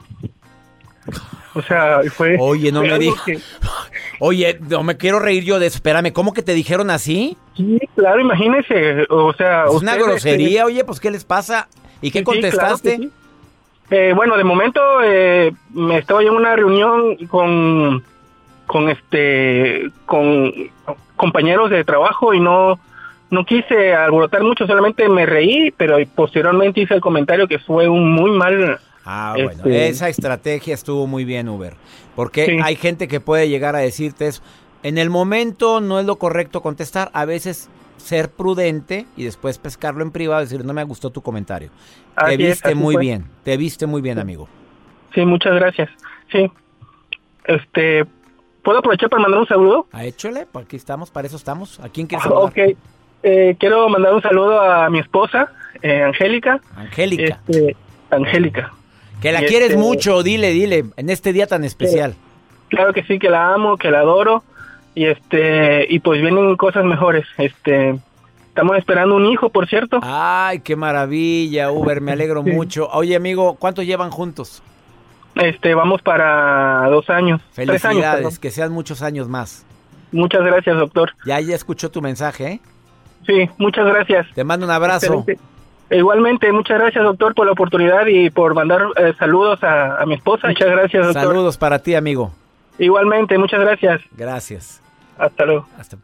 O 1.59 1.63
sea, 1.63 2.01
fue 2.11 2.37
Oye, 2.39 2.71
no 2.73 2.81
fue 2.81 2.99
me 2.99 3.13
que- 3.27 3.39
Oye, 4.21 4.59
no 4.69 4.83
me 4.83 4.97
quiero 4.97 5.19
reír 5.19 5.45
yo 5.45 5.59
de 5.59 5.67
eso. 5.67 5.77
Espérame, 5.77 6.13
¿cómo 6.13 6.33
que 6.33 6.43
te 6.43 6.55
dijeron 6.55 6.91
así? 6.91 7.37
Sí, 7.57 7.79
claro, 7.97 8.21
imagínese, 8.21 9.07
o 9.11 9.33
sea, 9.35 9.65
Es 9.65 9.71
una 9.83 9.93
usted, 9.95 10.05
grosería, 10.05 10.65
oye, 10.65 10.85
pues 10.85 11.01
¿qué 11.01 11.11
les 11.11 11.25
pasa? 11.25 11.69
¿Y 12.01 12.11
qué 12.11 12.21
Sí, 12.21 12.25
sí, 12.25 12.25
claro 12.25 12.33
contestaste? 12.43 12.97
sí. 12.97 13.11
Eh, 13.91 14.13
bueno, 14.15 14.37
de 14.37 14.45
momento 14.45 14.81
eh, 15.03 15.53
me 15.73 15.99
estaba 15.99 16.23
en 16.23 16.31
una 16.31 16.55
reunión 16.55 17.17
con 17.29 18.05
con 18.67 18.91
este 18.91 19.91
con 20.05 20.53
compañeros 21.17 21.71
de 21.71 21.85
trabajo 21.85 22.35
y 22.35 22.41
no 22.41 22.79
no 23.31 23.45
quise 23.45 23.95
alborotar 23.95 24.43
mucho, 24.43 24.67
solamente 24.67 25.09
me 25.09 25.25
reí, 25.27 25.71
pero 25.77 25.97
posteriormente 26.15 26.81
hice 26.83 26.95
el 26.95 27.01
comentario 27.01 27.47
que 27.49 27.59
fue 27.59 27.89
un 27.89 28.13
muy 28.13 28.31
mal 28.31 28.79
Ah, 29.11 29.33
Este- 29.39 29.45
bueno, 29.63 29.65
esa 29.75 30.09
estrategia 30.11 30.75
estuvo 30.75 31.07
muy 31.07 31.25
bien, 31.25 31.49
Uber. 31.49 31.75
Porque 32.15 32.45
Sí. 32.45 32.57
hay 32.63 32.77
gente 32.77 33.09
que 33.09 33.21
puede 33.21 33.49
llegar 33.49 33.75
a 33.75 33.79
decirte 33.79 34.27
eso. 34.27 34.43
En 34.83 34.99
el 34.99 35.09
momento 35.09 35.81
no 35.81 35.99
es 35.99 36.05
lo 36.05 36.17
correcto 36.17 36.61
contestar. 36.61 37.11
A 37.15 37.25
veces 37.25 37.71
ser 37.97 38.31
prudente 38.31 39.07
y 39.17 39.25
después 39.25 39.57
pescarlo 39.59 40.03
en 40.03 40.11
privado 40.11 40.43
y 40.43 40.45
decir, 40.45 40.63
no 40.65 40.75
me 40.75 40.85
gustó 40.85 41.09
tu 41.11 41.23
comentario. 41.23 41.71
Así 42.17 42.37
te 42.37 42.47
viste 42.49 42.75
muy 42.75 42.95
fue. 42.97 43.01
bien, 43.03 43.25
te 43.45 43.57
viste 43.57 43.87
muy 43.87 44.03
bien, 44.03 44.19
amigo. 44.19 44.47
Sí, 45.15 45.25
muchas 45.25 45.55
gracias. 45.55 45.89
Sí. 46.31 46.51
Este, 47.45 48.05
¿puedo 48.63 48.79
aprovechar 48.81 49.09
para 49.09 49.23
mandar 49.23 49.41
un 49.41 49.47
saludo? 49.49 49.87
Ah, 49.93 50.05
échale, 50.05 50.47
pues 50.53 50.67
aquí 50.67 50.77
estamos, 50.77 51.11
para 51.11 51.27
eso 51.27 51.37
estamos. 51.37 51.81
¿A 51.81 51.89
quién 51.89 52.07
quieres 52.07 52.25
saludar? 52.29 52.45
Ok. 52.51 52.77
Eh, 53.23 53.57
quiero 53.59 53.89
mandar 53.89 54.15
un 54.15 54.23
saludo 54.23 54.61
a 54.61 54.89
mi 54.91 54.99
esposa, 55.01 55.51
eh, 55.83 56.03
Angélica. 56.03 56.61
Angélica. 56.77 57.41
Este, 57.49 57.75
Angélica. 58.11 58.73
Que 59.21 59.33
la 59.33 59.43
y 59.43 59.47
quieres 59.47 59.71
este- 59.71 59.81
mucho, 59.81 60.23
dile, 60.23 60.51
dile, 60.53 60.85
en 60.97 61.11
este 61.11 61.33
día 61.33 61.47
tan 61.47 61.65
especial. 61.65 62.15
Claro 62.69 62.93
que 62.93 63.03
sí, 63.05 63.19
que 63.19 63.31
la 63.31 63.53
amo, 63.55 63.77
que 63.77 63.91
la 63.91 64.01
adoro. 64.01 64.43
Y 64.95 65.07
este, 65.07 65.87
y 65.93 66.01
pues 66.01 66.21
vienen 66.21 66.57
cosas 66.57 66.85
mejores. 66.85 67.25
Este, 67.39 67.99
estamos 68.49 68.77
esperando 68.79 69.15
un 69.17 69.27
hijo, 69.27 69.49
por 69.51 69.69
cierto. 69.69 70.01
Ay, 70.03 70.61
qué 70.61 70.75
maravilla, 70.77 71.71
Uber, 71.71 72.01
me 72.01 72.13
alegro 72.13 72.43
Sí. 72.45 72.51
mucho. 72.51 72.89
Oye, 72.93 73.15
amigo, 73.17 73.55
¿cuánto 73.55 73.83
llevan 73.83 74.11
juntos? 74.11 74.63
Este, 75.37 75.75
vamos 75.75 76.03
para 76.03 76.89
dos 76.91 77.09
años. 77.11 77.41
Tres 77.55 77.69
años, 77.69 77.83
Felicidades, 77.83 78.25
perdón. 78.25 78.39
que 78.41 78.51
sean 78.51 78.73
muchos 78.73 79.03
años 79.03 79.29
más. 79.29 79.65
Muchas 80.11 80.43
gracias, 80.43 80.77
doctor. 80.77 81.13
Ya, 81.27 81.39
ya 81.41 81.55
escuchó 81.55 81.91
tu 81.91 82.03
mensaje, 82.03 82.47
¿eh? 82.47 82.61
Sí, 83.27 83.49
muchas 83.59 83.85
gracias. 83.87 84.27
Te 84.35 84.43
mando 84.43 84.67
un 84.67 84.73
abrazo. 84.73 85.19
Excelente. 85.27 85.39
Igualmente, 85.91 86.53
muchas 86.53 86.79
gracias, 86.79 87.03
doctor, 87.03 87.35
por 87.35 87.47
la 87.47 87.53
oportunidad 87.53 88.07
y 88.07 88.31
por 88.31 88.55
mandar 88.55 88.83
eh, 88.97 89.15
saludos 89.19 89.63
a, 89.63 90.01
a 90.03 90.07
mi 90.07 90.15
esposa. 90.15 90.49
Muchas 90.49 90.69
gracias, 90.69 91.07
doctor. 91.07 91.23
Saludos 91.23 91.57
para 91.57 91.79
ti, 91.79 91.95
amigo. 91.95 92.33
Igualmente, 92.79 93.39
muchas 93.39 93.61
gracias. 93.61 94.01
Gracias. 94.17 94.83
Hasta 95.19 95.45
luego. 95.45 95.67
Hasta. 95.79 95.97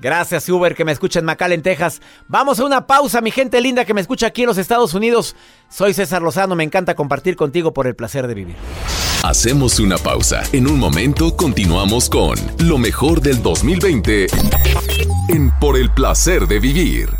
Gracias, 0.00 0.48
Uber, 0.48 0.74
que 0.74 0.84
me 0.84 0.92
escucha 0.92 1.18
en 1.18 1.26
McAllen, 1.26 1.62
Texas. 1.62 2.00
Vamos 2.26 2.58
a 2.58 2.64
una 2.64 2.86
pausa, 2.86 3.20
mi 3.20 3.30
gente 3.30 3.60
linda 3.60 3.84
que 3.84 3.92
me 3.92 4.00
escucha 4.00 4.28
aquí 4.28 4.42
en 4.42 4.48
los 4.48 4.56
Estados 4.56 4.94
Unidos. 4.94 5.36
Soy 5.68 5.92
César 5.92 6.22
Lozano, 6.22 6.56
me 6.56 6.64
encanta 6.64 6.94
compartir 6.94 7.36
contigo 7.36 7.74
por 7.74 7.86
el 7.86 7.94
placer 7.94 8.26
de 8.26 8.34
vivir. 8.34 8.56
Hacemos 9.22 9.78
una 9.78 9.98
pausa. 9.98 10.42
En 10.52 10.66
un 10.66 10.78
momento 10.78 11.36
continuamos 11.36 12.08
con 12.08 12.36
lo 12.60 12.78
mejor 12.78 13.20
del 13.20 13.42
2020 13.42 14.26
en 15.28 15.50
Por 15.60 15.76
el 15.76 15.90
placer 15.90 16.46
de 16.46 16.58
vivir. 16.58 17.19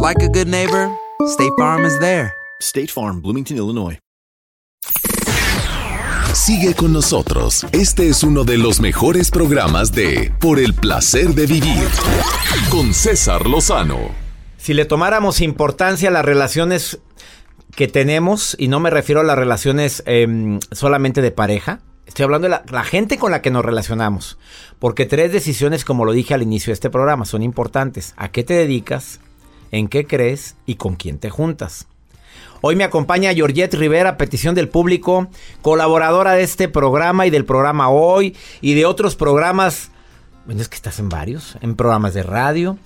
like 0.00 0.22
a 0.22 0.28
good 0.28 0.48
neighbor, 0.48 0.90
State 1.26 1.52
Farm 1.58 1.84
is 1.84 1.98
there. 1.98 2.32
State 2.60 2.88
Farm, 2.88 3.20
Bloomington, 3.20 3.56
Illinois. 3.58 3.98
Sigue 6.32 6.74
con 6.74 6.92
nosotros. 6.92 7.66
Este 7.72 8.08
es 8.08 8.22
uno 8.22 8.44
de 8.44 8.56
los 8.56 8.80
mejores 8.80 9.30
programas 9.30 9.92
de 9.92 10.32
Por 10.40 10.58
el 10.58 10.72
placer 10.72 11.34
de 11.34 11.46
vivir 11.46 11.86
con 12.70 12.94
César 12.94 13.46
Lozano. 13.46 13.98
Si 14.56 14.72
le 14.72 14.86
tomáramos 14.86 15.40
importancia 15.40 16.08
a 16.08 16.12
las 16.12 16.24
relaciones 16.24 16.98
que 17.76 17.88
tenemos, 17.88 18.56
y 18.58 18.68
no 18.68 18.80
me 18.80 18.90
refiero 18.90 19.20
a 19.20 19.24
las 19.24 19.36
relaciones 19.36 20.02
em, 20.06 20.60
solamente 20.72 21.20
de 21.20 21.30
pareja, 21.30 21.80
estoy 22.06 22.24
hablando 22.24 22.46
de 22.46 22.50
la, 22.50 22.62
la 22.70 22.84
gente 22.84 23.18
con 23.18 23.32
la 23.32 23.42
que 23.42 23.50
nos 23.50 23.64
relacionamos. 23.64 24.38
Porque 24.78 25.04
tres 25.04 25.32
decisiones, 25.32 25.84
como 25.84 26.04
lo 26.04 26.12
dije 26.12 26.32
al 26.32 26.42
inicio 26.42 26.70
de 26.70 26.74
este 26.74 26.90
programa, 26.90 27.26
son 27.26 27.42
importantes. 27.42 28.14
¿A 28.16 28.30
qué 28.30 28.44
te 28.44 28.54
dedicas? 28.54 29.20
¿En 29.72 29.88
qué 29.88 30.06
crees? 30.06 30.56
¿Y 30.66 30.74
con 30.76 30.96
quién 30.96 31.18
te 31.18 31.30
juntas? 31.30 31.86
Hoy 32.62 32.76
me 32.76 32.84
acompaña 32.84 33.32
Georgette 33.32 33.74
Rivera, 33.74 34.16
petición 34.16 34.54
del 34.54 34.68
público, 34.68 35.28
colaboradora 35.62 36.32
de 36.32 36.42
este 36.42 36.68
programa 36.68 37.26
y 37.26 37.30
del 37.30 37.44
programa 37.44 37.88
Hoy 37.88 38.36
y 38.60 38.74
de 38.74 38.84
otros 38.84 39.16
programas. 39.16 39.90
Bueno, 40.44 40.60
es 40.60 40.68
que 40.68 40.76
estás 40.76 40.98
en 40.98 41.08
varios, 41.08 41.56
en 41.62 41.74
programas 41.74 42.12
de 42.12 42.22
radio, 42.22 42.76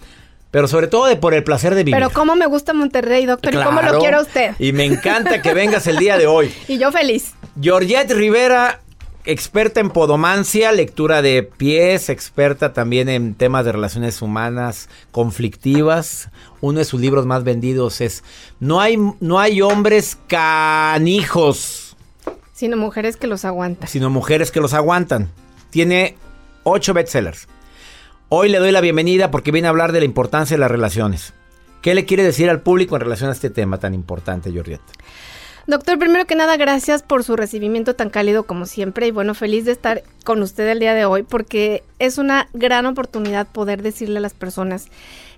pero 0.51 0.69
sobre 0.69 0.87
todo 0.87 1.07
de 1.07 1.17
por 1.17 1.35
el 1.35 1.43
placer 1.43 1.75
de 1.75 1.83
vivir. 1.83 1.95
Pero 1.97 2.11
cómo 2.11 2.37
me 2.37 2.47
gusta 2.47 2.73
Monterrey, 2.73 3.27
doctor, 3.27 3.53
y 3.55 3.57
cómo 3.57 3.81
Claro. 3.81 3.95
lo 3.95 3.99
quiere 4.01 4.21
usted. 4.21 4.55
Y 4.61 4.73
me 4.73 4.85
encanta 4.85 5.43
que 5.43 5.55
vengas 5.55 5.87
el 5.89 5.97
día 5.99 6.19
de 6.19 6.27
hoy. 6.27 6.53
Y 6.69 6.79
yo 6.79 6.93
feliz. 6.93 7.33
Georgette 7.61 8.13
Rivera, 8.13 8.81
experta 9.25 9.81
en 9.81 9.91
podomancia, 9.91 10.73
lectura 10.73 11.23
de 11.23 11.43
pies, 11.43 12.09
experta 12.09 12.73
también 12.73 13.09
en 13.09 13.35
temas 13.35 13.65
de 13.65 13.73
relaciones 13.73 14.21
humanas 14.23 14.89
conflictivas. 15.13 16.29
Uno 16.61 16.79
de 16.79 16.85
sus 16.85 17.01
libros 17.01 17.27
más 17.27 17.45
vendidos 17.45 18.01
es 18.01 18.23
No 18.61 18.81
hay, 18.81 18.99
no 19.21 19.39
hay 19.39 19.63
hombres 19.63 20.19
canijos, 20.29 21.97
Sino 22.53 22.77
mujeres 22.77 23.17
que 23.17 23.27
los 23.27 23.45
aguantan. 23.45 23.89
sino 23.89 24.11
mujeres 24.11 24.51
que 24.53 24.61
los 24.61 24.75
aguantan. 24.75 25.31
Tiene 25.71 26.17
ocho 26.63 26.95
bestsellers. 26.95 27.49
Hoy 28.29 28.49
le 28.49 28.59
doy 28.59 28.71
la 28.73 28.81
bienvenida 28.81 29.31
porque 29.31 29.51
viene 29.51 29.67
a 29.69 29.71
hablar 29.71 29.93
de 29.93 29.99
la 30.01 30.05
importancia 30.05 30.55
de 30.57 30.61
las 30.61 30.71
relaciones. 30.71 31.35
¿Qué 31.83 31.95
le 31.95 32.05
quiere 32.05 32.23
decir 32.23 32.49
al 32.49 32.63
público 32.63 32.95
en 32.97 33.03
relación 33.03 33.29
a 33.29 33.33
este 33.33 33.51
tema 33.51 33.79
tan 33.79 33.93
importante, 33.93 34.51
Georgette? 34.53 34.81
Doctor, 35.67 35.99
primero 35.99 36.27
que 36.27 36.35
nada, 36.35 36.59
gracias 36.59 37.03
por 37.03 37.25
su 37.25 37.37
recibimiento 37.37 37.95
tan 37.97 38.11
cálido 38.11 38.43
como 38.43 38.67
siempre. 38.67 39.07
Y 39.07 39.13
bueno, 39.13 39.33
feliz 39.33 39.65
de 39.65 39.73
estar 39.73 40.03
con 40.23 40.43
usted 40.43 40.69
el 40.69 40.79
día 40.79 40.93
de 40.93 41.07
hoy 41.07 41.23
porque 41.23 41.83
es 41.99 42.19
una 42.19 42.49
gran 42.53 42.85
oportunidad 42.85 43.47
poder 43.47 43.83
decirle 43.83 44.19
a 44.19 44.21
las 44.21 44.35
personas 44.35 44.89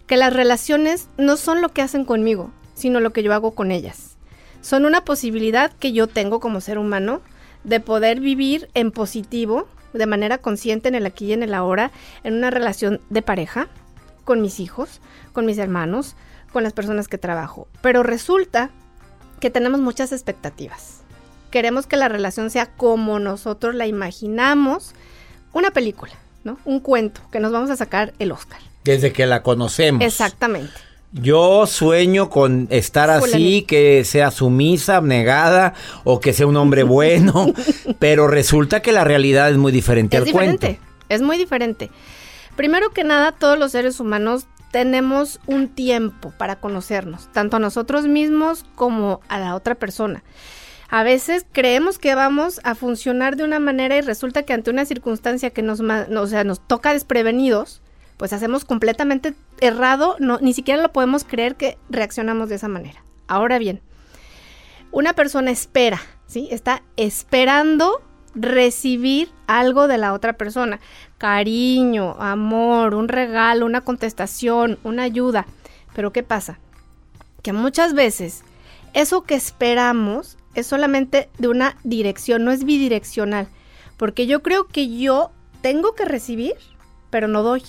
que 0.09 0.17
las 0.17 0.33
relaciones 0.33 1.09
no 1.17 1.37
son 1.37 1.63
lo 1.63 1.69
que 1.69 1.81
hacen 1.81 2.05
conmigo, 2.05 2.51
sino 2.75 2.99
lo 2.99 3.13
que 3.13 3.23
yo 3.23 3.33
hago 3.35 3.53
con 3.53 3.71
ellas. 3.71 4.17
Son 4.63 4.85
una 4.85 5.05
posibilidad 5.05 5.73
que 5.75 5.93
yo 5.93 6.09
tengo 6.09 6.41
como 6.41 6.61
ser 6.61 6.79
humano 6.79 7.21
de 7.63 7.79
poder 7.79 8.19
vivir 8.19 8.69
en 8.75 8.91
positivo, 8.91 9.69
de 9.93 10.07
manera 10.07 10.39
consciente 10.39 10.89
en 10.89 10.97
el 10.97 11.07
aquí 11.07 11.27
y 11.27 11.35
en 11.35 11.45
el 11.45 11.55
ahora, 11.55 11.93
en 12.25 12.35
una 12.35 12.51
relación 12.51 13.01
de 13.11 13.23
pareja, 13.23 13.69
con 14.25 14.43
mis 14.43 14.59
hijos, 14.59 15.01
con 15.33 15.47
mis 15.47 15.59
hermanos, 15.59 16.17
con 16.53 16.65
las 16.65 16.73
personas 16.73 17.07
que 17.07 17.17
trabajo. 17.17 17.69
Pero 17.81 18.03
resulta 18.03 18.71
que 19.41 19.51
tenemos 19.51 19.81
muchas 19.81 20.13
expectativas. 20.13 21.01
Queremos 21.51 21.87
que 21.87 21.97
la 21.97 22.09
relación 22.09 22.51
sea 22.51 22.67
como 22.67 23.19
nosotros 23.19 23.75
la 23.75 23.87
imaginamos, 23.87 24.93
una 25.53 25.71
película, 25.71 26.13
¿no? 26.45 26.59
Un 26.65 26.81
cuento 26.81 27.21
que 27.31 27.41
nos 27.41 27.53
vamos 27.53 27.71
a 27.71 27.77
sacar 27.77 28.13
el 28.19 28.33
Oscar. 28.33 28.61
Desde 28.85 29.13
que 29.13 29.27
la 29.27 29.43
conocemos. 29.43 30.05
Exactamente. 30.05 30.73
Yo 31.13 31.67
sueño 31.67 32.29
con 32.29 32.67
estar 32.71 33.09
así, 33.11 33.63
que 33.63 34.05
sea 34.05 34.31
sumisa, 34.31 34.97
abnegada 34.97 35.73
o 36.05 36.21
que 36.21 36.33
sea 36.33 36.47
un 36.47 36.57
hombre 36.57 36.83
bueno, 36.83 37.47
pero 37.99 38.27
resulta 38.27 38.83
que 38.83 38.93
la 38.93 39.05
realidad 39.05 39.51
es 39.51 39.57
muy 39.57 39.73
diferente 39.73 40.17
Es 40.17 40.21
al 40.23 40.27
diferente, 40.27 40.67
cuento. 40.67 40.83
es 41.09 41.23
muy 41.23 41.39
diferente. 41.39 41.91
Primero 42.57 42.91
que 42.91 43.05
nada, 43.05 43.33
todos 43.33 43.59
los 43.59 43.73
seres 43.73 44.01
humanos 44.01 44.47
tenemos 44.77 45.41
un 45.47 45.69
tiempo 45.69 46.35
para 46.37 46.57
conocernos, 46.57 47.33
tanto 47.33 47.57
a 47.57 47.61
nosotros 47.61 48.07
mismos 48.07 48.67
como 48.75 49.23
a 49.27 49.39
la 49.39 49.55
otra 49.55 49.75
persona. 49.75 50.23
A 50.91 51.03
veces 51.03 51.47
creemos 51.51 51.99
que 51.99 52.15
vamos 52.15 52.61
a 52.63 52.75
funcionar 52.75 53.37
de 53.37 53.45
una 53.45 53.59
manera 53.59 53.97
y 53.97 54.03
resulta 54.03 54.43
que 54.43 54.53
ante 54.53 54.71
una 54.71 54.85
circunstancia 54.85 55.49
que 55.49 55.63
nos, 55.63 55.81
o 55.81 56.27
sea, 56.27 56.45
nos 56.45 56.61
toca 56.61 56.93
desprevenidos, 56.93 57.81
pues 58.19 58.35
hacemos 58.35 58.67
completamente 58.67 59.33
errado, 59.63 60.17
no, 60.19 60.41
ni 60.43 60.53
siquiera 60.53 60.83
lo 60.83 60.93
podemos 60.93 61.25
creer 61.25 61.57
que 61.57 61.79
reaccionamos 61.89 62.51
de 62.51 62.57
esa 62.57 62.69
manera. 62.69 63.03
Ahora 63.29 63.59
bien, 63.59 63.81
una 64.91 65.15
persona 65.15 65.53
espera, 65.53 66.03
¿sí? 66.27 66.49
Está 66.51 66.83
esperando 66.99 68.03
recibir 68.37 69.31
algo 69.47 69.89
de 69.89 69.99
la 69.99 70.13
otra 70.13 70.35
persona. 70.35 70.79
Cariño, 71.19 72.17
amor, 72.21 72.95
un 72.95 73.09
regalo, 73.09 73.67
una 73.67 73.81
contestación, 73.81 74.79
una 74.85 75.03
ayuda. 75.03 75.47
Pero 75.95 76.13
¿qué 76.13 76.23
pasa? 76.23 76.59
Que 77.43 77.53
muchas 77.53 77.95
veces 77.95 78.45
eso 78.93 79.25
que 79.25 79.35
esperamos 79.35 80.37
es 80.55 80.67
solamente 80.67 81.29
de 81.39 81.49
una 81.49 81.77
dirección, 81.83 82.45
no 82.45 82.51
es 82.51 82.65
bidireccional. 82.65 83.49
Porque 83.97 84.27
yo 84.27 84.43
creo 84.43 84.67
que 84.67 84.97
yo 84.97 85.31
tengo 85.63 85.95
que 85.95 86.05
recibir, 86.05 86.55
pero 87.11 87.29
no 87.29 87.43
doy. 87.43 87.63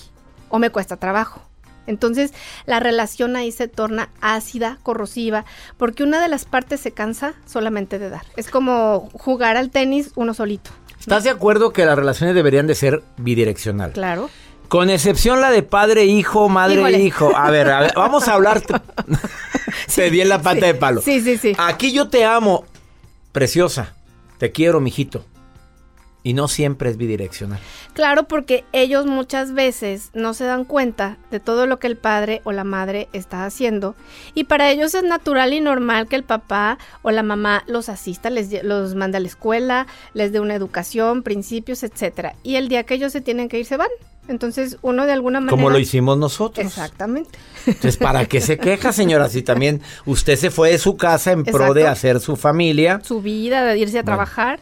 O 0.50 0.58
me 0.58 0.70
cuesta 0.70 0.96
trabajo. 0.96 1.47
Entonces 1.88 2.32
la 2.66 2.78
relación 2.78 3.34
ahí 3.34 3.50
se 3.50 3.66
torna 3.66 4.10
ácida, 4.20 4.78
corrosiva, 4.82 5.44
porque 5.76 6.04
una 6.04 6.20
de 6.20 6.28
las 6.28 6.44
partes 6.44 6.80
se 6.80 6.92
cansa 6.92 7.34
solamente 7.46 7.98
de 7.98 8.10
dar. 8.10 8.22
Es 8.36 8.48
como 8.50 9.08
jugar 9.12 9.56
al 9.56 9.70
tenis 9.70 10.12
uno 10.14 10.34
solito. 10.34 10.70
¿Estás 11.00 11.24
de 11.24 11.30
acuerdo 11.30 11.72
que 11.72 11.84
las 11.84 11.96
relaciones 11.96 12.34
deberían 12.34 12.66
de 12.66 12.74
ser 12.74 13.02
bidireccional? 13.16 13.92
Claro. 13.92 14.30
Con 14.68 14.90
excepción 14.90 15.40
la 15.40 15.50
de 15.50 15.62
padre-hijo, 15.62 16.48
madre-hijo. 16.50 17.34
A 17.34 17.50
ver, 17.50 17.70
a 17.70 17.80
ver, 17.80 17.92
vamos 17.96 18.28
a 18.28 18.34
hablar. 18.34 18.62
Se 19.86 20.10
di 20.10 20.20
en 20.20 20.28
la 20.28 20.42
pata 20.42 20.66
de 20.66 20.74
palo. 20.74 21.00
Sí, 21.00 21.22
sí, 21.22 21.38
sí. 21.38 21.54
Aquí 21.56 21.92
yo 21.92 22.08
te 22.08 22.24
amo, 22.24 22.64
preciosa. 23.32 23.94
Te 24.36 24.52
quiero, 24.52 24.80
mijito. 24.80 25.24
Y 26.24 26.34
no 26.34 26.48
siempre 26.48 26.90
es 26.90 26.96
bidireccional. 26.96 27.60
Claro, 27.94 28.24
porque 28.24 28.64
ellos 28.72 29.06
muchas 29.06 29.52
veces 29.52 30.10
no 30.14 30.34
se 30.34 30.44
dan 30.44 30.64
cuenta 30.64 31.16
de 31.30 31.40
todo 31.40 31.66
lo 31.66 31.78
que 31.78 31.86
el 31.86 31.96
padre 31.96 32.42
o 32.44 32.52
la 32.52 32.64
madre 32.64 33.08
está 33.12 33.44
haciendo. 33.44 33.94
Y 34.34 34.44
para 34.44 34.70
ellos 34.70 34.94
es 34.94 35.04
natural 35.04 35.52
y 35.54 35.60
normal 35.60 36.08
que 36.08 36.16
el 36.16 36.24
papá 36.24 36.78
o 37.02 37.10
la 37.12 37.22
mamá 37.22 37.62
los 37.66 37.88
asista, 37.88 38.30
les 38.30 38.62
los 38.64 38.94
mande 38.94 39.16
a 39.18 39.20
la 39.20 39.28
escuela, 39.28 39.86
les 40.12 40.32
dé 40.32 40.40
una 40.40 40.54
educación, 40.54 41.22
principios, 41.22 41.82
etcétera. 41.82 42.34
Y 42.42 42.56
el 42.56 42.68
día 42.68 42.82
que 42.84 42.94
ellos 42.94 43.12
se 43.12 43.20
tienen 43.20 43.48
que 43.48 43.60
ir, 43.60 43.66
se 43.66 43.76
van. 43.76 43.88
Entonces, 44.26 44.76
uno 44.82 45.06
de 45.06 45.12
alguna 45.12 45.40
manera. 45.40 45.56
Como 45.56 45.70
lo 45.70 45.78
hicimos 45.78 46.18
nosotros. 46.18 46.66
Exactamente. 46.66 47.30
Entonces, 47.66 47.96
¿para 47.96 48.26
qué 48.26 48.42
se 48.42 48.58
queja, 48.58 48.92
señora? 48.92 49.30
Si 49.30 49.40
también 49.42 49.80
usted 50.04 50.36
se 50.36 50.50
fue 50.50 50.72
de 50.72 50.78
su 50.78 50.98
casa 50.98 51.32
en 51.32 51.44
pro 51.44 51.72
de 51.72 51.86
hacer 51.86 52.20
su 52.20 52.36
familia. 52.36 53.00
Su 53.02 53.22
vida, 53.22 53.64
de 53.64 53.78
irse 53.78 53.98
a 53.98 54.02
Bueno. 54.02 54.16
trabajar. 54.16 54.60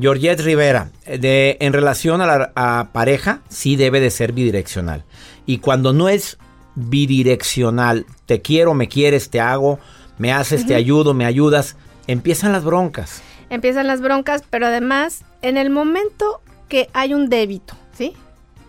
Georgette 0.00 0.40
Rivera, 0.40 0.90
de, 1.06 1.58
en 1.60 1.72
relación 1.72 2.20
a 2.20 2.26
la 2.26 2.52
a 2.54 2.88
pareja, 2.92 3.42
sí 3.48 3.76
debe 3.76 4.00
de 4.00 4.10
ser 4.10 4.32
bidireccional. 4.32 5.04
Y 5.44 5.58
cuando 5.58 5.92
no 5.92 6.08
es 6.08 6.38
bidireccional, 6.74 8.06
te 8.26 8.40
quiero, 8.40 8.74
me 8.74 8.88
quieres, 8.88 9.28
te 9.30 9.40
hago, 9.40 9.78
me 10.18 10.32
haces, 10.32 10.66
te 10.66 10.74
ayudo, 10.74 11.14
me 11.14 11.26
ayudas, 11.26 11.76
empiezan 12.06 12.52
las 12.52 12.64
broncas. 12.64 13.22
empiezan 13.50 13.86
las 13.86 14.00
broncas, 14.00 14.42
pero 14.48 14.66
además, 14.66 15.24
en 15.42 15.58
el 15.58 15.68
momento 15.68 16.40
que 16.68 16.88
hay 16.94 17.12
un 17.12 17.28
débito, 17.28 17.74
¿sí? 17.92 18.14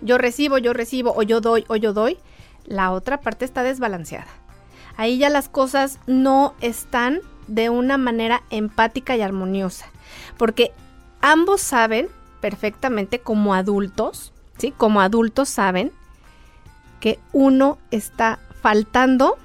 Yo 0.02 0.18
recibo, 0.18 0.58
yo 0.58 0.74
recibo, 0.74 1.14
o 1.16 1.24
yo 1.24 1.40
doy, 1.40 1.64
o 1.70 1.78
yo 1.78 1.94
doy, 1.94 2.18
la 2.66 2.92
otra 2.92 3.22
parte 3.22 3.46
está 3.46 3.64
desbalanceada. 3.64 4.28
Ahí 4.98 5.18
ya 5.18 5.30
las 5.30 5.48
cosas 5.48 6.00
no 6.06 6.54
están 6.60 7.22
de 7.48 7.70
una 7.70 7.98
manera 7.98 8.44
empática 8.50 9.16
y 9.16 9.22
armoniosa, 9.22 9.86
porque 10.38 10.72
ambos 11.24 11.62
saben 11.62 12.10
perfectamente 12.42 13.20
como 13.20 13.56
adultos, 13.56 14.34
¿sí? 14.60 14.72
Como 14.76 15.02
adultos 15.02 15.50
saben 15.50 15.92
que 17.00 17.18
uno 17.32 17.80
está 17.90 18.40
faltando 18.62 19.38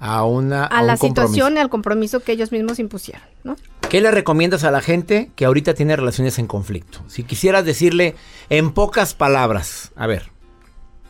A 0.00 0.24
una 0.24 0.64
a, 0.64 0.82
la 0.82 0.96
situación 0.96 1.56
y 1.56 1.58
al 1.60 1.68
compromiso 1.68 2.20
que 2.20 2.32
ellos 2.32 2.52
mismos 2.52 2.78
impusieron, 2.78 3.26
¿no? 3.42 3.56
¿Qué 3.90 4.00
le 4.00 4.10
recomiendas 4.10 4.64
a 4.64 4.70
la 4.70 4.80
gente 4.80 5.30
que 5.36 5.44
ahorita 5.44 5.74
tiene 5.74 5.94
relaciones 5.94 6.38
en 6.38 6.46
conflicto? 6.46 7.00
Si 7.08 7.24
quisieras 7.24 7.64
decirle 7.64 8.16
en 8.48 8.72
pocas 8.72 9.14
palabras, 9.14 9.92
a 9.94 10.06
ver, 10.06 10.30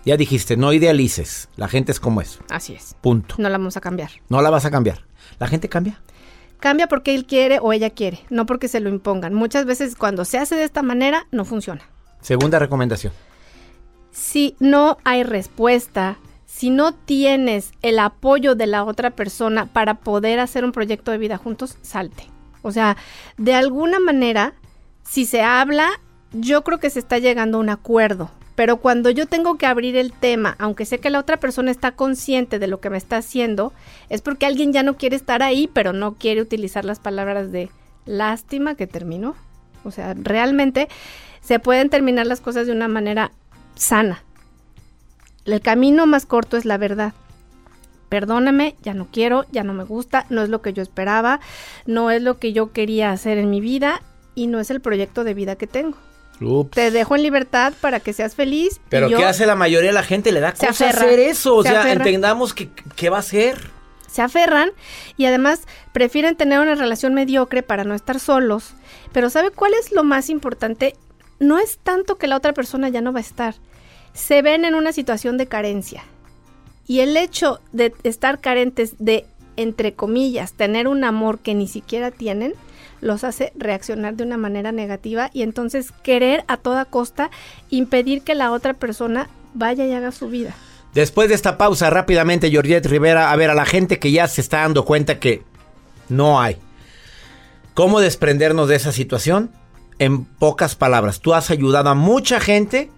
ya 0.05 0.17
dijiste, 0.17 0.57
no 0.57 0.73
idealices, 0.73 1.49
la 1.57 1.69
gente 1.69 1.93
es 1.93 2.01
como 2.01 2.21
es, 2.21 2.39
Así 2.51 2.75
es. 2.75 2.97
punto. 3.01 3.37
No 3.39 3.49
la 3.49 3.59
vamos 3.59 3.77
a 3.77 3.81
cambiar. 3.81 4.11
No 4.29 4.43
la 4.43 4.51
vas 4.51 4.65
a 4.65 4.71
cambiar. 4.71 5.05
La 5.39 5.49
gente 5.49 5.69
cambia. 5.69 6.01
Cambia 6.65 6.87
porque 6.87 7.15
él 7.15 7.27
quiere 7.27 7.59
o 7.61 7.75
ella 7.75 7.91
quiere, 7.91 8.21
no 8.31 8.47
porque 8.47 8.69
se 8.69 8.81
lo 8.81 8.89
impongan. 8.89 9.35
Muchas 9.35 9.67
veces 9.67 9.95
cuando 9.95 10.25
se 10.25 10.39
hace 10.39 10.57
de 10.57 10.65
esta 10.65 10.83
manera 10.83 11.27
no 11.31 11.45
funciona. 11.45 11.83
Segunda 12.23 12.59
recomendación. 12.59 13.13
Si 14.13 14.57
no 14.61 14.97
hay 15.05 15.25
respuesta, 15.25 16.17
si 16.47 16.71
no 16.71 16.95
tienes 16.95 17.73
el 17.83 17.99
apoyo 17.99 18.55
de 18.55 18.67
la 18.67 18.85
otra 18.85 19.11
persona 19.11 19.67
para 19.67 19.97
poder 19.97 20.41
hacer 20.41 20.65
un 20.65 20.73
proyecto 20.73 21.11
de 21.11 21.19
vida 21.19 21.37
juntos, 21.37 21.77
salte. 21.83 22.31
O 22.63 22.73
sea, 22.73 22.97
de 23.37 23.53
alguna 23.53 24.01
manera, 24.01 24.55
si 25.03 25.27
se 25.27 25.43
habla, 25.43 26.01
yo 26.33 26.65
creo 26.65 26.81
que 26.81 26.89
se 26.89 26.99
está 26.99 27.19
llegando 27.19 27.59
a 27.59 27.61
un 27.61 27.69
acuerdo. 27.69 28.31
Pero 28.55 28.77
cuando 28.77 29.11
yo 29.11 29.27
tengo 29.27 29.57
que 29.57 29.67
abrir 29.67 29.97
el 29.97 30.13
tema, 30.13 30.55
aunque 30.59 30.87
sé 30.87 30.99
que 30.99 31.11
la 31.11 31.19
otra 31.19 31.39
persona 31.39 31.71
está 31.71 31.93
consciente 31.93 32.59
de 32.59 32.69
lo 32.69 32.81
que 32.81 32.91
me 32.91 32.99
está 32.99 33.17
haciendo, 33.17 33.73
es 34.09 34.23
porque 34.23 34.47
alguien 34.47 34.73
ya 34.73 34.83
no 34.83 34.97
quiere 34.97 35.17
estar 35.17 35.43
ahí, 35.43 35.69
pero 35.73 35.93
no 35.93 36.15
quiere 36.15 36.41
utilizar 36.41 36.85
las 36.85 37.01
palabras 37.01 37.51
de 37.51 37.71
lástima 38.07 38.77
que 38.77 38.87
terminó. 38.87 39.35
O 39.85 39.91
sea, 39.91 40.15
realmente 40.17 40.89
se 41.41 41.59
pueden 41.59 41.91
terminar 41.91 42.27
las 42.27 42.41
cosas 42.41 42.67
de 42.67 42.73
una 42.73 42.89
manera 42.89 43.33
sana. 43.75 44.23
El 45.45 45.61
camino 45.61 46.07
más 46.07 46.25
corto 46.25 46.57
es 46.57 46.65
la 46.65 46.79
verdad. 46.79 47.13
Perdóname, 48.09 48.77
ya 48.83 48.95
no 48.95 49.09
quiero, 49.11 49.45
ya 49.51 49.65
no 49.65 49.75
me 49.75 49.83
gusta, 49.83 50.27
no 50.31 50.43
es 50.43 50.49
lo 50.49 50.63
que 50.63 50.73
yo 50.73 50.83
esperaba, 50.83 51.41
no 51.87 52.11
es 52.11 52.23
lo 52.23 52.39
que 52.39 52.53
yo 52.53 52.73
quería 52.73 53.11
hacer 53.11 53.39
en 53.39 53.51
mi 53.51 53.61
vida 53.61 54.01
y 54.35 54.47
no 54.47 54.61
es 54.61 54.71
el 54.71 54.81
proyecto 54.81 55.25
de 55.25 55.35
vida 55.35 55.57
que 55.57 55.67
tengo. 55.67 55.99
Ups. 56.41 56.71
Te 56.73 56.91
dejo 56.91 57.17
en 57.17 57.23
libertad 57.23 57.73
para 57.81 58.01
que 58.01 58.13
seas 58.13 58.35
feliz. 58.35 58.81
Pero 58.89 59.09
¿qué 59.09 59.25
hace 59.25 59.47
la 59.47 59.55
mayoría 59.55 59.91
de 59.91 59.95
la 59.95 60.03
gente? 60.03 60.33
Le 60.33 60.41
da 60.41 60.53
cosa 60.53 60.69
aferra, 60.71 61.03
hacer 61.03 61.21
eso. 61.21 61.57
O 61.57 61.63
se 61.63 61.71
sea, 61.71 61.81
aferra. 61.81 62.05
entendamos 62.05 62.55
que 62.55 62.69
qué 62.97 63.11
va 63.11 63.19
a 63.19 63.21
hacer. 63.21 63.59
se 64.11 64.23
aferran 64.23 64.71
y 65.17 65.27
además 65.27 65.63
prefieren 65.93 66.37
tener 66.37 66.61
una 66.61 66.75
relación 66.75 67.15
mediocre 67.15 67.63
para 67.63 67.85
no 67.85 67.95
estar 67.95 68.21
solos. 68.21 68.75
Pero 69.13 69.31
¿sabe 69.31 69.51
cuál 69.51 69.75
es 69.75 69.93
lo 69.93 70.05
más 70.05 70.29
importante? 70.31 70.95
No 71.41 71.59
es 71.59 71.79
tanto 71.79 72.17
que 72.17 72.27
la 72.27 72.37
otra 72.37 72.53
persona 72.53 72.89
ya 72.89 73.01
no 73.01 73.13
va 73.13 73.19
a 73.19 73.23
estar. 73.23 73.55
Se 74.13 74.43
ven 74.43 74.65
en 74.65 74.75
una 74.75 74.93
situación 74.93 75.37
de 75.37 75.47
carencia. 75.47 76.05
Y 76.87 77.01
el 77.01 77.17
hecho 77.17 77.61
de 77.73 77.93
estar 78.05 78.41
carentes 78.41 78.95
de, 78.99 79.27
entre 79.57 79.95
comillas, 79.95 80.53
tener 80.53 80.87
un 80.87 81.03
amor 81.03 81.39
que 81.39 81.55
ni 81.55 81.67
siquiera 81.67 82.11
tienen, 82.11 82.55
los 83.05 83.23
hace 83.23 83.53
reaccionar 83.55 84.15
de 84.17 84.25
una 84.25 84.39
manera 84.39 84.73
negativa 84.73 85.31
y 85.33 85.43
entonces 85.43 85.93
querer 86.03 86.43
a 86.49 86.57
toda 86.57 86.87
costa 86.87 87.31
impedir 87.69 88.23
que 88.23 88.35
la 88.35 88.51
otra 88.51 88.75
persona 88.75 89.29
vaya 89.53 89.85
y 89.85 89.93
haga 89.93 90.11
su 90.11 90.29
vida. 90.29 90.55
Después 90.95 91.29
de 91.29 91.35
esta 91.35 91.59
pausa, 91.59 91.91
rápidamente, 91.91 92.51
Georgette 92.51 92.87
Rivera, 92.87 93.31
a 93.31 93.37
ver, 93.37 93.51
a 93.51 93.55
la 93.55 93.67
gente 93.67 93.99
que 93.99 94.11
ya 94.11 94.27
se 94.27 94.41
está 94.41 94.61
dando 94.61 94.85
cuenta 94.85 95.19
que 95.19 95.43
no 96.09 96.41
hay. 96.41 96.57
¿Cómo 97.75 98.01
desprendernos 98.01 98.69
de 98.69 98.77
esa 98.77 98.93
situación? 98.93 99.51
En 99.99 100.25
pocas 100.25 100.75
palabras, 100.75 101.21
tú 101.21 101.35
has 101.35 101.51
ayudado 101.51 101.91
a 101.91 101.95
mucha 101.95 102.41
gente 102.41 102.91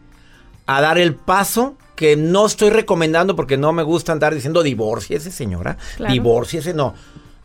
a 0.67 0.81
dar 0.81 0.99
el 0.99 1.15
paso 1.15 1.77
que 1.97 2.17
no 2.17 2.47
estoy 2.47 2.71
recomendando 2.71 3.35
porque 3.35 3.57
no 3.57 3.73
me 3.73 3.83
gusta 3.83 4.13
andar 4.13 4.35
diciendo 4.35 4.63
divórciese, 4.63 5.31
señora. 5.33 5.79
Claro. 5.97 6.13
Divórciese, 6.13 6.75
no. 6.75 6.95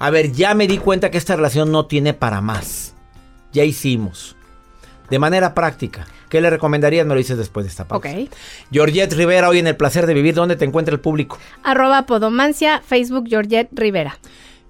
A 0.01 0.09
ver, 0.09 0.31
ya 0.31 0.55
me 0.55 0.65
di 0.65 0.79
cuenta 0.79 1.11
que 1.11 1.19
esta 1.19 1.35
relación 1.35 1.71
no 1.71 1.85
tiene 1.85 2.15
para 2.15 2.41
más. 2.41 2.95
Ya 3.53 3.63
hicimos. 3.63 4.35
De 5.11 5.19
manera 5.19 5.53
práctica. 5.53 6.07
¿Qué 6.27 6.41
le 6.41 6.49
recomendarías? 6.49 7.05
Me 7.05 7.13
lo 7.13 7.19
dices 7.19 7.37
después 7.37 7.67
de 7.67 7.69
esta 7.69 7.87
pausa. 7.87 8.09
Ok. 8.09 8.31
Georgette 8.71 9.13
Rivera, 9.13 9.47
hoy 9.47 9.59
en 9.59 9.67
el 9.67 9.75
placer 9.75 10.07
de 10.07 10.15
vivir, 10.15 10.33
¿dónde 10.33 10.55
te 10.55 10.65
encuentra 10.65 10.95
el 10.95 11.01
público? 11.01 11.37
Arroba 11.61 12.07
Podomancia, 12.07 12.81
Facebook 12.83 13.25
Georgette 13.29 13.69
Rivera. 13.73 14.17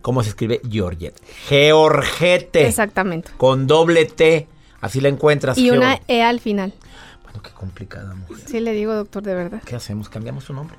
¿Cómo 0.01 0.21
se 0.21 0.31
escribe 0.31 0.59
Georgette? 0.69 1.21
Georgette. 1.47 2.57
Exactamente. 2.57 3.31
Con 3.37 3.67
doble 3.67 4.03
T. 4.07 4.49
Así 4.81 4.99
la 4.99 5.07
encuentras. 5.07 5.57
Y 5.57 5.71
una 5.71 6.01
E 6.09 6.23
al 6.23 6.41
final. 6.41 6.73
Bueno, 7.23 7.41
qué 7.41 7.51
complicada 7.51 8.13
mujer. 8.15 8.43
Sí, 8.49 8.59
le 8.59 8.73
digo, 8.73 8.93
doctor, 8.93 9.23
de 9.23 9.33
verdad. 9.33 9.61
¿Qué 9.63 9.77
hacemos? 9.77 10.09
¿Cambiamos 10.09 10.43
su 10.43 10.53
nombre? 10.53 10.75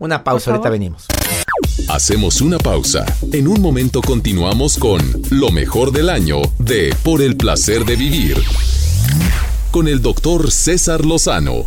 Una 0.00 0.24
pausa, 0.24 0.50
ahorita 0.50 0.70
venimos. 0.70 1.06
Hacemos 1.88 2.40
una 2.40 2.58
pausa. 2.58 3.04
En 3.32 3.48
un 3.48 3.60
momento 3.60 4.00
continuamos 4.00 4.76
con 4.76 5.00
lo 5.30 5.50
mejor 5.50 5.92
del 5.92 6.08
año 6.10 6.42
de 6.58 6.94
Por 7.02 7.22
el 7.22 7.36
placer 7.36 7.84
de 7.84 7.96
vivir. 7.96 8.36
Con 9.70 9.88
el 9.88 10.02
doctor 10.02 10.50
César 10.50 11.04
Lozano. 11.04 11.66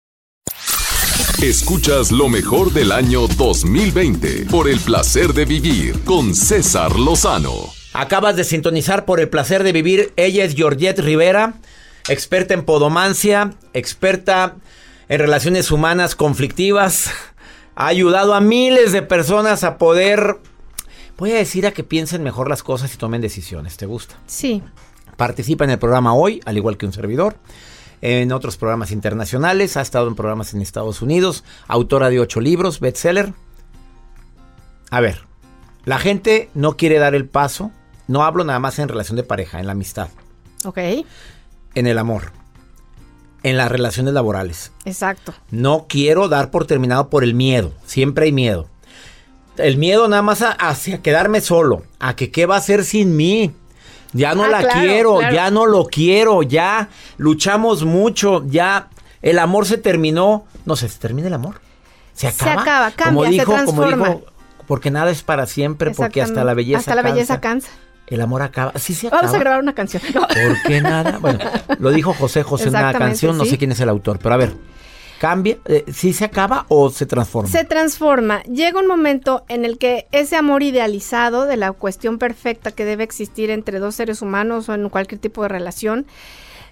Escuchas 1.41 2.11
lo 2.11 2.29
mejor 2.29 2.71
del 2.71 2.91
año 2.91 3.25
2020 3.25 4.45
por 4.45 4.69
el 4.69 4.79
placer 4.79 5.33
de 5.33 5.45
vivir 5.45 6.03
con 6.03 6.35
César 6.35 6.99
Lozano. 6.99 7.71
Acabas 7.93 8.35
de 8.35 8.43
sintonizar 8.43 9.05
por 9.05 9.19
el 9.19 9.27
placer 9.27 9.63
de 9.63 9.71
vivir. 9.71 10.13
Ella 10.17 10.45
es 10.45 10.53
Georgette 10.53 10.99
Rivera, 10.99 11.55
experta 12.07 12.53
en 12.53 12.63
podomancia, 12.63 13.55
experta 13.73 14.57
en 15.09 15.17
relaciones 15.17 15.71
humanas 15.71 16.13
conflictivas. 16.13 17.09
Ha 17.73 17.87
ayudado 17.87 18.35
a 18.35 18.39
miles 18.39 18.91
de 18.91 19.01
personas 19.01 19.63
a 19.63 19.79
poder, 19.79 20.37
voy 21.17 21.31
a 21.31 21.37
decir, 21.37 21.65
a 21.65 21.71
que 21.71 21.83
piensen 21.83 22.21
mejor 22.21 22.51
las 22.51 22.61
cosas 22.61 22.93
y 22.93 22.97
tomen 22.97 23.19
decisiones. 23.19 23.77
¿Te 23.77 23.87
gusta? 23.87 24.13
Sí. 24.27 24.61
Participa 25.17 25.63
en 25.63 25.71
el 25.71 25.79
programa 25.79 26.13
hoy, 26.13 26.39
al 26.45 26.57
igual 26.57 26.77
que 26.77 26.85
un 26.85 26.93
servidor. 26.93 27.35
En 28.01 28.31
otros 28.31 28.57
programas 28.57 28.91
internacionales, 28.91 29.77
ha 29.77 29.81
estado 29.81 30.07
en 30.07 30.15
programas 30.15 30.53
en 30.53 30.61
Estados 30.61 31.01
Unidos, 31.01 31.43
autora 31.67 32.09
de 32.09 32.19
ocho 32.19 32.41
libros, 32.41 32.79
bestseller. 32.79 33.33
A 34.89 34.99
ver, 35.01 35.21
la 35.85 35.99
gente 35.99 36.49
no 36.53 36.77
quiere 36.77 36.97
dar 36.99 37.13
el 37.15 37.27
paso. 37.27 37.71
No 38.07 38.23
hablo 38.23 38.43
nada 38.43 38.59
más 38.59 38.79
en 38.79 38.89
relación 38.89 39.15
de 39.17 39.23
pareja, 39.23 39.59
en 39.59 39.67
la 39.67 39.71
amistad, 39.73 40.09
Ok, 40.65 40.77
en 41.75 41.87
el 41.87 41.97
amor, 41.97 42.31
en 43.43 43.55
las 43.57 43.71
relaciones 43.71 44.13
laborales. 44.13 44.71
exacto. 44.83 45.33
No 45.51 45.85
quiero 45.87 46.27
dar 46.27 46.51
por 46.51 46.65
terminado 46.65 47.09
por 47.09 47.23
el 47.23 47.33
miedo. 47.35 47.71
Siempre 47.85 48.25
hay 48.25 48.31
miedo. 48.31 48.67
El 49.57 49.77
miedo 49.77 50.07
nada 50.07 50.21
más 50.23 50.41
a- 50.41 50.51
hacia 50.53 51.01
quedarme 51.01 51.39
solo. 51.41 51.83
A 51.99 52.15
que 52.15 52.31
qué 52.31 52.45
va 52.47 52.55
a 52.55 52.59
hacer 52.59 52.83
sin 52.83 53.15
mí. 53.15 53.53
Ya 54.13 54.35
no 54.35 54.43
Ah, 54.43 54.47
la 54.49 54.59
claro, 54.59 54.79
quiero, 54.81 55.17
claro. 55.19 55.33
ya 55.35 55.51
no 55.51 55.65
lo 55.65 55.85
quiero, 55.85 56.43
ya 56.43 56.89
luchamos 57.17 57.85
mucho, 57.85 58.43
ya 58.47 58.89
el 59.21 59.39
amor 59.39 59.65
se 59.65 59.77
terminó. 59.77 60.45
No 60.65 60.75
sé, 60.75 60.89
¿se 60.89 60.99
termina 60.99 61.27
el 61.27 61.33
amor? 61.33 61.61
Se 62.13 62.29
Se 62.31 62.43
acaba. 62.49 62.61
acaba, 62.61 62.91
cambia, 62.91 63.13
como 63.13 63.23
se 63.25 63.29
dijo, 63.31 63.65
como 63.65 63.85
dijo, 63.87 64.21
porque 64.67 64.91
nada 64.91 65.11
es 65.11 65.23
para 65.23 65.45
siempre, 65.45 65.91
porque 65.91 66.21
hasta 66.21 66.43
la 66.43 66.53
belleza 66.53 66.79
Hasta 66.79 66.95
la 66.95 67.01
belleza 67.01 67.39
cansa. 67.39 67.69
El 68.07 68.19
amor 68.19 68.41
acaba. 68.41 68.73
Sí 68.77 68.93
se 68.93 69.07
acaba. 69.07 69.21
Vamos 69.21 69.35
a 69.35 69.39
grabar 69.39 69.61
una 69.61 69.73
canción. 69.73 70.01
No. 70.13 70.21
¿Por 70.27 70.61
qué 70.67 70.81
nada? 70.81 71.17
Bueno, 71.19 71.39
lo 71.79 71.91
dijo 71.91 72.13
José 72.13 72.43
José 72.43 72.65
en 72.65 72.75
una 72.75 72.91
canción, 72.93 73.37
no 73.37 73.45
sí. 73.45 73.51
sé 73.51 73.57
quién 73.57 73.71
es 73.71 73.79
el 73.79 73.87
autor, 73.87 74.19
pero 74.21 74.35
a 74.35 74.37
ver, 74.37 74.53
¿cambia? 75.21 75.59
Eh, 75.65 75.85
¿Sí 75.93 76.13
se 76.13 76.25
acaba 76.25 76.65
o 76.67 76.89
se 76.89 77.05
transforma? 77.05 77.47
Se 77.47 77.63
transforma. 77.63 78.41
Llega 78.45 78.79
un 78.79 78.87
momento 78.87 79.45
en 79.49 79.65
el 79.65 79.77
que 79.77 80.07
ese 80.11 80.35
amor 80.35 80.63
idealizado 80.63 81.45
de 81.45 81.57
la 81.57 81.73
cuestión 81.73 82.17
perfecta 82.17 82.71
que 82.71 82.85
debe 82.85 83.03
existir 83.03 83.51
entre 83.51 83.77
dos 83.77 83.93
seres 83.93 84.23
humanos 84.23 84.67
o 84.67 84.73
en 84.73 84.89
cualquier 84.89 85.21
tipo 85.21 85.43
de 85.43 85.49
relación 85.49 86.07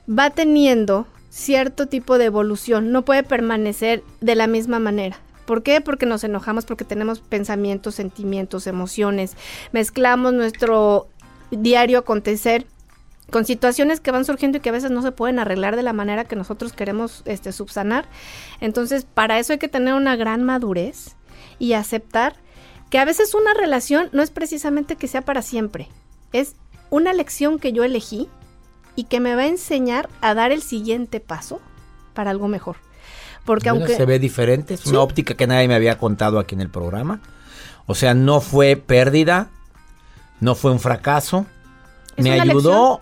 va 0.10 0.32
teniendo 0.32 1.06
cierto 1.30 1.86
tipo 1.86 2.18
de 2.18 2.26
evolución. 2.26 2.92
No 2.92 3.06
puede 3.06 3.22
permanecer 3.22 4.04
de 4.20 4.34
la 4.34 4.48
misma 4.48 4.80
manera. 4.80 5.20
¿Por 5.46 5.62
qué? 5.62 5.80
Porque 5.80 6.08
nos 6.08 6.24
enojamos, 6.24 6.66
porque 6.66 6.86
tenemos 6.86 7.20
pensamientos, 7.20 7.94
sentimientos, 7.94 8.66
emociones. 8.66 9.38
Mezclamos 9.74 10.34
nuestro 10.34 11.08
diario 11.52 12.00
acontecer 12.00 12.66
con 13.30 13.46
situaciones 13.46 14.00
que 14.00 14.12
van 14.12 14.26
surgiendo 14.26 14.58
y 14.58 14.62
que 14.62 14.70
a 14.70 14.74
veces 14.74 14.92
no 14.92 15.02
se 15.02 15.12
pueden 15.12 15.40
arreglar 15.40 15.76
de 15.76 15.84
la 15.84 15.94
manera 15.94 16.26
que 16.26 16.36
nosotros 16.36 16.74
queremos 16.74 17.22
este, 17.26 17.52
subsanar. 17.52 18.06
Entonces, 18.60 19.06
para 19.06 19.40
eso 19.40 19.54
hay 19.54 19.60
que 19.60 19.68
tener 19.68 19.94
una 19.94 20.16
gran 20.16 20.44
madurez 20.44 21.16
y 21.58 21.74
aceptar 21.74 22.36
que 22.90 23.00
a 23.00 23.06
veces 23.06 23.34
una 23.34 23.54
relación 23.54 24.10
no 24.14 24.24
es 24.24 24.32
precisamente 24.32 24.96
que 24.96 25.08
sea 25.08 25.22
para 25.22 25.42
siempre, 25.42 25.90
es 26.34 26.56
una 26.90 27.14
lección 27.14 27.60
que 27.60 27.72
yo 27.72 27.84
elegí 27.84 28.28
y 28.96 29.04
que 29.06 29.20
me 29.20 29.36
va 29.36 29.44
a 29.44 29.48
enseñar 29.48 30.10
a 30.22 30.34
dar 30.34 30.52
el 30.52 30.62
siguiente 30.62 31.20
paso 31.20 31.62
para 32.14 32.32
algo 32.32 32.48
mejor. 32.48 32.78
Porque 33.46 33.70
Bueno, 33.70 33.86
aunque 33.86 33.96
se 33.98 34.06
ve 34.06 34.20
diferente, 34.20 34.74
es 34.74 34.82
Sí. 34.82 34.90
una 34.90 35.02
óptica 35.02 35.36
que 35.36 35.48
nadie 35.48 35.68
me 35.68 35.76
había 35.76 35.98
contado 35.98 36.40
aquí 36.40 36.56
en 36.56 36.62
el 36.62 36.70
programa. 36.70 37.22
O 37.86 37.96
sea, 37.96 38.14
no 38.14 38.42
fue 38.42 38.76
pérdida, 38.76 39.50
no 40.40 40.56
fue 40.56 40.72
un 40.72 40.80
fracaso. 40.80 41.46
Me 42.18 42.40
ayudó 42.40 43.02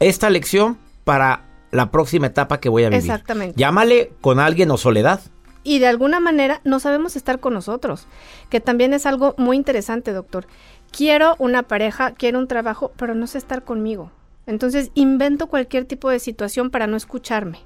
esta 0.00 0.30
lección 0.30 0.78
para 1.04 1.44
la 1.70 1.90
próxima 1.90 2.26
etapa 2.28 2.60
que 2.60 2.68
voy 2.68 2.84
a 2.84 2.88
vivir. 2.90 3.02
Exactamente. 3.04 3.58
Llámale 3.58 4.12
con 4.20 4.40
alguien 4.40 4.70
o 4.70 4.76
soledad. 4.76 5.20
y 5.64 5.80
de 5.80 5.88
alguna 5.88 6.20
manera 6.20 6.60
no 6.62 6.78
sabemos 6.78 7.16
estar 7.16 7.40
con 7.40 7.52
nosotros, 7.52 8.06
que 8.50 8.60
también 8.60 8.94
es 8.94 9.04
algo 9.04 9.34
muy 9.36 9.56
interesante, 9.56 10.12
doctor. 10.12 10.46
Quiero 10.92 11.34
una 11.40 11.64
pareja, 11.64 12.12
quiero 12.12 12.38
un 12.38 12.46
trabajo, 12.46 12.92
pero 12.96 13.16
no 13.16 13.26
sé 13.26 13.38
estar 13.38 13.64
conmigo. 13.64 14.12
Entonces 14.46 14.92
invento 14.94 15.48
cualquier 15.48 15.84
tipo 15.84 16.08
de 16.08 16.20
situación 16.20 16.70
para 16.70 16.86
no 16.86 16.96
escucharme, 16.96 17.58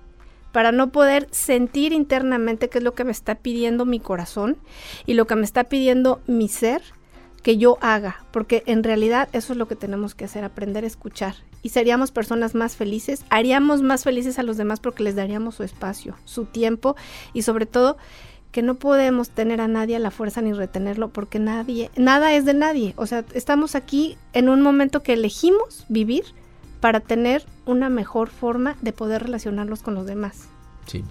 para 0.51 0.73
no 0.73 0.91
poder 0.93 1.29
sentir 1.31 1.93
internamente 1.93 2.71
qué 2.71 2.79
es 2.79 2.85
lo 2.85 2.95
que 2.95 3.05
me 3.05 3.13
está 3.13 3.35
pidiendo 3.35 3.85
mi 3.85 4.01
corazón 4.01 4.57
y 5.05 5.13
lo 5.13 5.27
que 5.27 5.37
me 5.37 5.45
está 5.45 5.65
pidiendo 5.65 6.23
mi 6.27 6.49
ser 6.49 6.81
que 7.43 7.57
yo 7.57 7.79
haga, 7.81 8.25
porque 8.33 8.63
en 8.67 8.83
realidad 8.85 9.29
eso 9.33 9.53
es 9.55 9.59
lo 9.59 9.67
que 9.67 9.77
tenemos 9.77 10.15
que 10.15 10.27
hacer, 10.27 10.45
aprender 10.45 10.85
a 10.85 10.87
escuchar. 10.87 11.35
Y 11.63 11.71
seríamos 11.71 12.11
personas 12.11 12.55
más 12.55 12.77
felices, 12.77 13.25
haríamos 13.31 13.83
más 13.83 14.05
felices 14.05 14.39
a 14.39 14.43
los 14.43 14.57
demás 14.57 14.81
porque 14.81 15.03
les 15.03 15.17
daríamos 15.17 15.55
su 15.55 15.63
espacio, 15.63 16.17
su 16.25 16.45
tiempo 16.45 16.97
y 17.33 17.43
sobre 17.43 17.67
todo 17.67 17.97
que 18.53 18.63
no 18.63 18.75
podemos 18.75 19.31
tener 19.31 19.61
a 19.61 19.69
nadie 19.69 19.97
a 19.97 20.01
la 20.01 20.11
fuerza 20.11 20.43
ni 20.43 20.53
retenerlo 20.53 21.09
porque 21.11 21.39
nadie, 21.39 21.91
nada 21.97 22.35
es 22.35 22.45
de 22.45 22.53
nadie. 22.55 22.95
O 22.97 23.07
sea, 23.07 23.25
estamos 23.33 23.75
aquí 23.75 24.19
en 24.33 24.49
un 24.49 24.61
momento 24.61 25.03
que 25.03 25.13
elegimos 25.13 25.87
vivir 25.89 26.25
para 26.81 27.01
tener 27.01 27.45
una 27.65 27.89
mejor 27.91 28.29
forma 28.29 28.77
de 28.81 28.93
poder 28.93 29.23
relacionarnos 29.23 29.83
con 29.83 29.95
los 29.95 30.07
demás. 30.07 30.49
Sí. 30.87 31.05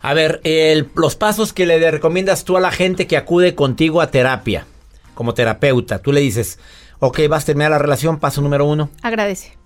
A 0.00 0.14
ver, 0.14 0.40
el- 0.44 0.88
los 0.96 1.14
pasos 1.14 1.52
que 1.52 1.64
le 1.64 1.90
recomiendas 1.90 2.44
tú 2.44 2.56
a 2.56 2.60
la 2.60 2.72
gente 2.72 3.06
que 3.06 3.16
acude 3.16 3.54
contigo 3.54 4.00
a 4.00 4.10
terapia, 4.10 4.66
como 5.14 5.34
terapeuta. 5.34 6.00
Tú 6.00 6.12
le 6.12 6.20
dices, 6.20 6.58
ok, 6.98 7.20
vas 7.28 7.44
a 7.44 7.46
terminar 7.46 7.70
la 7.70 7.78
relación, 7.78 8.18
paso 8.18 8.40
número 8.40 8.64
uno. 8.64 8.90
Agradece. 9.02 9.56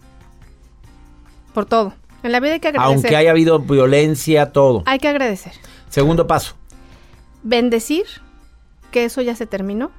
Por 1.54 1.66
todo. 1.66 1.94
En 2.22 2.32
la 2.32 2.40
vida 2.40 2.54
hay 2.54 2.60
que 2.60 2.68
agradecer. 2.68 2.94
Aunque 2.94 3.16
haya 3.16 3.30
habido 3.30 3.58
violencia, 3.58 4.52
todo. 4.52 4.82
Hay 4.86 4.98
que 4.98 5.08
agradecer. 5.08 5.52
Segundo 5.88 6.26
paso. 6.26 6.54
Bendecir 7.42 8.06
que 8.90 9.04
eso 9.04 9.22
ya 9.22 9.34
se 9.36 9.46
terminó, 9.46 9.90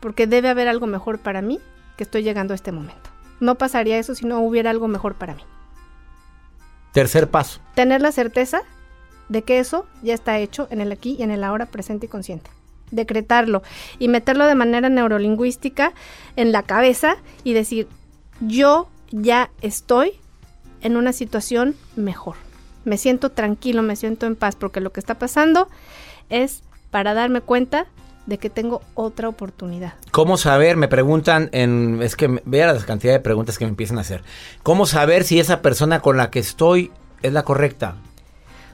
porque 0.00 0.26
debe 0.26 0.48
haber 0.48 0.68
algo 0.68 0.86
mejor 0.86 1.18
para 1.18 1.40
mí 1.40 1.60
que 1.96 2.04
estoy 2.04 2.22
llegando 2.22 2.52
a 2.52 2.56
este 2.56 2.72
momento. 2.72 3.10
No 3.40 3.56
pasaría 3.56 3.98
eso 3.98 4.14
si 4.14 4.26
no 4.26 4.40
hubiera 4.40 4.70
algo 4.70 4.88
mejor 4.88 5.14
para 5.14 5.34
mí. 5.34 5.42
Tercer 6.92 7.30
paso. 7.30 7.60
Tener 7.74 8.02
la 8.02 8.12
certeza 8.12 8.62
de 9.28 9.42
que 9.42 9.58
eso 9.58 9.86
ya 10.02 10.14
está 10.14 10.38
hecho 10.38 10.68
en 10.70 10.80
el 10.80 10.92
aquí 10.92 11.16
y 11.18 11.22
en 11.22 11.30
el 11.30 11.42
ahora 11.44 11.66
presente 11.66 12.06
y 12.06 12.08
consciente. 12.08 12.50
Decretarlo 12.94 13.62
y 13.98 14.08
meterlo 14.08 14.46
de 14.46 14.54
manera 14.54 14.88
neurolingüística 14.88 15.92
en 16.36 16.52
la 16.52 16.62
cabeza 16.62 17.16
y 17.42 17.52
decir, 17.52 17.88
yo 18.40 18.88
ya 19.10 19.50
estoy 19.60 20.12
en 20.80 20.96
una 20.96 21.12
situación 21.12 21.74
mejor. 21.96 22.36
Me 22.84 22.98
siento 22.98 23.30
tranquilo, 23.30 23.82
me 23.82 23.96
siento 23.96 24.26
en 24.26 24.36
paz, 24.36 24.56
porque 24.56 24.80
lo 24.80 24.92
que 24.92 25.00
está 25.00 25.18
pasando 25.18 25.68
es 26.28 26.62
para 26.90 27.14
darme 27.14 27.40
cuenta 27.40 27.86
de 28.26 28.38
que 28.38 28.50
tengo 28.50 28.82
otra 28.94 29.28
oportunidad. 29.28 29.94
¿Cómo 30.10 30.36
saber? 30.36 30.76
Me 30.76 30.88
preguntan 30.88 31.50
en... 31.52 32.02
Es 32.02 32.16
que 32.16 32.40
vea 32.44 32.72
la 32.72 32.78
cantidad 32.84 33.12
de 33.12 33.20
preguntas 33.20 33.58
que 33.58 33.64
me 33.64 33.70
empiezan 33.70 33.98
a 33.98 34.02
hacer. 34.02 34.22
¿Cómo 34.62 34.86
saber 34.86 35.24
si 35.24 35.40
esa 35.40 35.60
persona 35.62 36.00
con 36.00 36.16
la 36.16 36.30
que 36.30 36.38
estoy 36.38 36.90
es 37.22 37.32
la 37.32 37.42
correcta? 37.42 37.96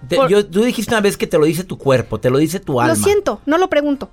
Te- 0.08 0.16
Por- 0.16 0.28
yo, 0.30 0.46
tú 0.46 0.62
dijiste 0.62 0.92
una 0.94 1.00
vez 1.00 1.16
que 1.16 1.26
te 1.26 1.38
lo 1.38 1.44
dice 1.44 1.64
tu 1.64 1.78
cuerpo, 1.78 2.18
te 2.20 2.30
lo 2.30 2.38
dice 2.38 2.60
tu 2.60 2.80
alma. 2.80 2.94
Lo 2.94 3.00
siento, 3.00 3.40
no 3.46 3.58
lo 3.58 3.68
pregunto. 3.68 4.10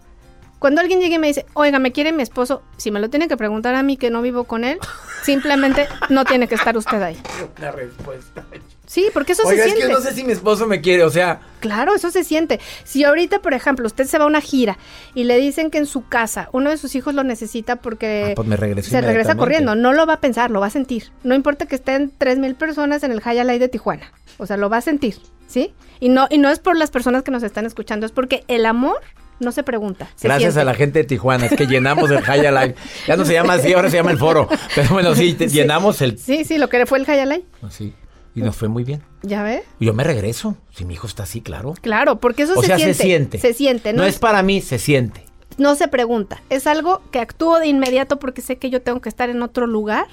Cuando 0.60 0.82
alguien 0.82 1.00
llegue 1.00 1.16
y 1.16 1.20
me 1.20 1.28
dice, 1.28 1.46
oiga, 1.54 1.78
me 1.78 1.92
quiere 1.92 2.12
mi 2.12 2.24
esposo, 2.24 2.64
si 2.78 2.90
me 2.90 3.00
lo 3.00 3.12
tiene 3.12 3.28
que 3.28 3.38
preguntar 3.38 3.76
a 3.76 3.84
mí 3.84 3.96
que 3.96 4.10
no 4.10 4.24
vivo 4.24 4.46
con 4.46 4.64
él, 4.64 4.80
simplemente 5.24 5.88
no 6.10 6.26
tiene 6.26 6.48
que 6.48 6.56
estar 6.56 6.76
usted 6.76 7.00
ahí. 7.02 7.16
La 7.62 7.72
respuesta. 7.72 8.44
Sí, 8.88 9.10
porque 9.14 9.34
eso 9.34 9.44
Oiga, 9.46 9.64
se 9.64 9.70
es 9.70 9.76
siente. 9.76 9.88
que 9.88 9.94
no 9.94 10.02
sé 10.02 10.14
si 10.16 10.24
mi 10.24 10.32
esposo 10.32 10.66
me 10.66 10.82
quiere, 10.82 11.04
o 11.04 11.10
sea... 11.12 11.42
Claro, 11.60 11.94
eso 11.94 12.10
se 12.10 12.24
siente. 12.24 12.60
Si 12.86 13.04
ahorita, 13.04 13.40
por 13.40 13.54
ejemplo, 13.54 13.86
usted 13.86 14.06
se 14.06 14.18
va 14.18 14.24
a 14.24 14.28
una 14.28 14.42
gira 14.42 14.78
y 15.14 15.26
le 15.26 15.38
dicen 15.38 15.70
que 15.70 15.78
en 15.78 15.86
su 15.86 16.08
casa 16.08 16.50
uno 16.54 16.70
de 16.72 16.78
sus 16.78 16.96
hijos 16.96 17.14
lo 17.14 17.24
necesita 17.24 17.76
porque 17.76 18.30
Ah, 18.32 18.36
pues 18.36 18.48
me 18.48 18.56
regreso 18.56 18.90
se 18.90 19.02
regresa 19.02 19.36
corriendo, 19.36 19.76
no 19.76 19.94
lo 19.94 20.06
va 20.08 20.14
a 20.14 20.22
pensar, 20.22 20.50
lo 20.52 20.60
va 20.62 20.68
a 20.68 20.72
sentir. 20.72 21.12
No 21.24 21.36
importa 21.36 21.66
que 21.68 21.76
estén 21.76 22.12
tres 22.18 22.40
mil 22.40 22.56
personas 22.56 23.04
en 23.04 23.12
el 23.12 23.22
High 23.22 23.44
Light 23.44 23.60
de 23.60 23.68
Tijuana, 23.68 24.12
o 24.38 24.46
sea, 24.48 24.56
lo 24.58 24.70
va 24.70 24.78
a 24.78 24.82
sentir, 24.82 25.18
¿sí? 25.48 25.74
Y 26.00 26.10
no 26.10 26.28
y 26.30 26.38
no 26.38 26.50
es 26.50 26.60
por 26.60 26.78
las 26.78 26.92
personas 26.92 27.24
que 27.24 27.32
nos 27.32 27.42
están 27.44 27.66
escuchando, 27.66 28.06
es 28.06 28.12
porque 28.12 28.44
el 28.48 28.66
amor 28.66 29.00
no 29.40 29.52
se 29.52 29.64
pregunta. 29.64 30.08
se 30.16 30.28
Gracias 30.28 30.54
siente. 30.54 30.62
a 30.62 30.64
la 30.66 30.74
gente 30.74 31.00
de 31.00 31.06
Tijuana, 31.06 31.46
es 31.48 31.56
que 31.56 31.68
llenamos 31.68 32.10
el 32.12 32.22
High 32.22 32.42
Live. 32.42 32.76
Ya 33.08 33.16
no 33.18 33.24
se 33.26 33.34
llama 33.34 33.54
así, 33.54 33.72
ahora 33.74 33.90
se 33.90 33.98
llama 33.98 34.12
el 34.12 34.18
foro. 34.18 34.48
Pero 34.76 34.90
bueno, 34.90 35.14
sí, 35.16 35.34
te- 35.34 35.48
Sí. 35.50 35.56
llenamos 35.58 36.02
el... 36.02 36.18
Sí, 36.18 36.44
sí, 36.44 36.58
lo 36.58 36.70
que 36.70 36.86
fue 36.86 36.98
el 37.00 37.06
High 37.06 37.26
Light. 37.26 37.46
Sí, 37.70 37.94
y 38.34 38.42
nos 38.42 38.56
fue 38.56 38.68
muy 38.68 38.84
bien. 38.84 39.04
¿Ya 39.22 39.44
ve? 39.44 39.64
Yo 39.80 39.94
me 39.94 40.04
regreso, 40.04 40.56
si 40.76 40.86
mi 40.86 40.96
hijo 40.96 41.06
está 41.08 41.24
así, 41.24 41.42
claro. 41.42 41.74
Claro, 41.82 42.20
porque 42.20 42.44
eso 42.44 42.54
o 42.58 42.62
se 42.62 42.68
sea, 42.68 42.78
siente. 42.78 42.94
se 42.96 43.04
siente. 43.04 43.38
Se 43.40 43.54
siente, 43.54 43.94
No, 43.94 44.02
¿no? 44.04 44.08
es 44.08 44.18
para 44.20 44.42
mí, 44.44 44.60
se 44.62 44.80
siente. 44.80 45.24
no 45.60 45.76
se 45.76 45.88
pregunta. 45.88 46.42
Es 46.50 46.66
algo 46.68 47.02
que 47.12 47.20
actúo 47.20 47.60
de 47.60 47.68
inmediato 47.68 48.18
porque 48.20 48.42
sé 48.42 48.58
que 48.58 48.70
yo 48.72 48.82
tengo 48.82 49.02
que 49.02 49.10
estar 49.10 49.30
en 49.30 49.42
otro 49.44 49.66
lugar 49.68 50.06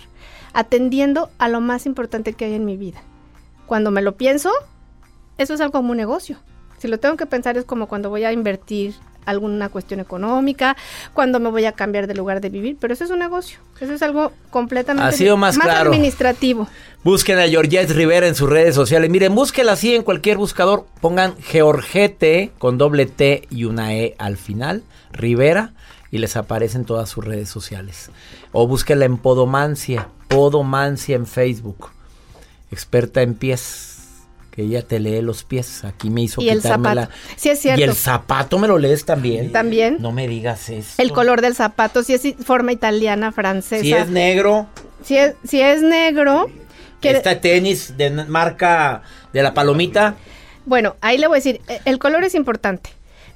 atendiendo 0.52 1.30
a 1.38 1.48
lo 1.48 1.60
más 1.60 1.86
importante 1.86 2.32
que 2.34 2.44
hay 2.46 2.54
en 2.54 2.64
mi 2.64 2.76
vida. 2.76 3.02
Cuando 3.66 3.90
me 3.90 4.02
lo 4.02 4.16
pienso, 4.16 4.50
eso 5.38 5.54
es 5.54 5.60
algo 5.60 5.72
como 5.72 5.90
un 5.90 5.96
negocio. 5.96 6.38
Si 6.78 6.88
lo 6.88 6.98
tengo 6.98 7.16
que 7.16 7.26
pensar 7.26 7.56
es 7.56 7.64
como 7.64 7.86
cuando 7.86 8.10
voy 8.10 8.24
a 8.24 8.32
invertir 8.32 8.94
alguna 9.26 9.68
cuestión 9.68 10.00
económica, 10.00 10.76
cuando 11.12 11.40
me 11.40 11.50
voy 11.50 11.64
a 11.64 11.72
cambiar 11.72 12.06
de 12.06 12.14
lugar 12.14 12.40
de 12.40 12.50
vivir, 12.50 12.76
pero 12.78 12.92
eso 12.92 13.04
es 13.04 13.10
un 13.10 13.18
negocio. 13.18 13.58
Eso 13.80 13.92
es 13.92 14.02
algo 14.02 14.32
completamente 14.50 15.08
Ha 15.08 15.12
sido 15.12 15.36
más 15.36 15.58
claro. 15.58 15.90
administrativo. 15.90 16.68
Busquen 17.02 17.38
a 17.38 17.48
Georgette 17.48 17.90
Rivera 17.90 18.26
en 18.26 18.34
sus 18.34 18.48
redes 18.48 18.74
sociales. 18.74 19.10
Miren, 19.10 19.34
búsquela 19.34 19.72
así 19.72 19.94
en 19.94 20.02
cualquier 20.02 20.36
buscador. 20.36 20.86
Pongan 21.00 21.36
Georgette 21.38 22.52
con 22.58 22.78
doble 22.78 23.06
T 23.06 23.46
y 23.50 23.64
una 23.64 23.94
E 23.94 24.14
al 24.18 24.36
final, 24.36 24.82
Rivera, 25.12 25.72
y 26.10 26.18
les 26.18 26.36
aparecen 26.36 26.84
todas 26.84 27.08
sus 27.08 27.24
redes 27.24 27.48
sociales. 27.48 28.10
O 28.52 28.66
búsquela 28.66 29.04
en 29.04 29.18
Podomancia, 29.18 30.08
Podomancia 30.28 31.16
en 31.16 31.26
Facebook. 31.26 31.90
Experta 32.70 33.22
en 33.22 33.34
pies, 33.34 33.93
que 34.54 34.62
ella 34.62 34.82
te 34.82 35.00
lee 35.00 35.20
los 35.20 35.42
pies. 35.42 35.82
Aquí 35.84 36.10
me 36.10 36.22
hizo 36.22 36.40
Y 36.40 36.44
quitarme 36.48 36.90
zapato. 36.90 36.94
la- 36.94 37.10
Sí, 37.36 37.48
es 37.48 37.58
cierto. 37.60 37.80
Y 37.80 37.82
el 37.82 37.94
zapato 37.94 38.58
me 38.58 38.68
lo 38.68 38.78
lees 38.78 39.04
también. 39.04 39.50
También. 39.50 39.96
No 39.98 40.12
me 40.12 40.28
digas 40.28 40.68
eso. 40.68 41.02
El 41.02 41.10
color 41.12 41.40
del 41.40 41.56
zapato, 41.56 42.04
si 42.04 42.14
es 42.14 42.22
forma 42.44 42.70
italiana, 42.70 43.32
francesa. 43.32 43.82
Si 43.82 43.92
es 43.92 44.08
negro, 44.08 44.68
Si 45.02 45.16
es, 45.16 45.34
si 45.46 45.60
es 45.60 45.82
negro, 45.82 46.48
quiere- 47.00 47.18
Este 47.18 47.34
tenis 47.36 47.96
de 47.96 48.10
marca 48.10 49.02
de 49.32 49.42
la 49.42 49.52
palomita. 49.54 50.14
bueno, 50.66 50.94
ahí 51.00 51.18
le 51.18 51.26
voy 51.26 51.34
a 51.36 51.38
decir, 51.38 51.60
eh, 51.68 51.80
el 51.84 51.98
color 51.98 52.22
es 52.24 52.34
importante. 52.36 52.90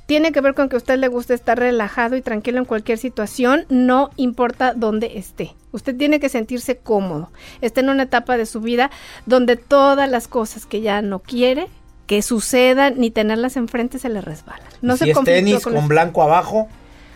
Tiene 0.08 0.32
que 0.32 0.40
ver 0.40 0.54
con 0.54 0.70
que 0.70 0.76
a 0.76 0.78
usted 0.78 0.98
le 0.98 1.08
guste 1.08 1.34
estar 1.34 1.58
relajado 1.58 2.16
y 2.16 2.22
tranquilo 2.22 2.56
en 2.56 2.64
cualquier 2.64 2.96
situación, 2.96 3.66
no 3.68 4.08
importa 4.16 4.72
dónde 4.72 5.18
esté. 5.18 5.54
Usted 5.70 5.94
tiene 5.94 6.18
que 6.18 6.30
sentirse 6.30 6.78
cómodo. 6.78 7.30
Está 7.60 7.82
en 7.82 7.90
una 7.90 8.04
etapa 8.04 8.38
de 8.38 8.46
su 8.46 8.62
vida 8.62 8.90
donde 9.26 9.56
todas 9.56 10.08
las 10.08 10.26
cosas 10.26 10.64
que 10.64 10.80
ya 10.80 11.02
no 11.02 11.18
quiere 11.18 11.66
que 12.06 12.22
sucedan 12.22 12.94
ni 12.96 13.10
tenerlas 13.10 13.58
enfrente 13.58 13.98
se 13.98 14.08
le 14.08 14.22
resbalan. 14.22 14.66
No 14.80 14.96
si 14.96 15.04
se 15.04 15.10
es 15.10 15.24
tenis 15.24 15.62
con, 15.62 15.76
eso. 15.76 15.86
blanco 15.86 16.22
abajo. 16.22 16.68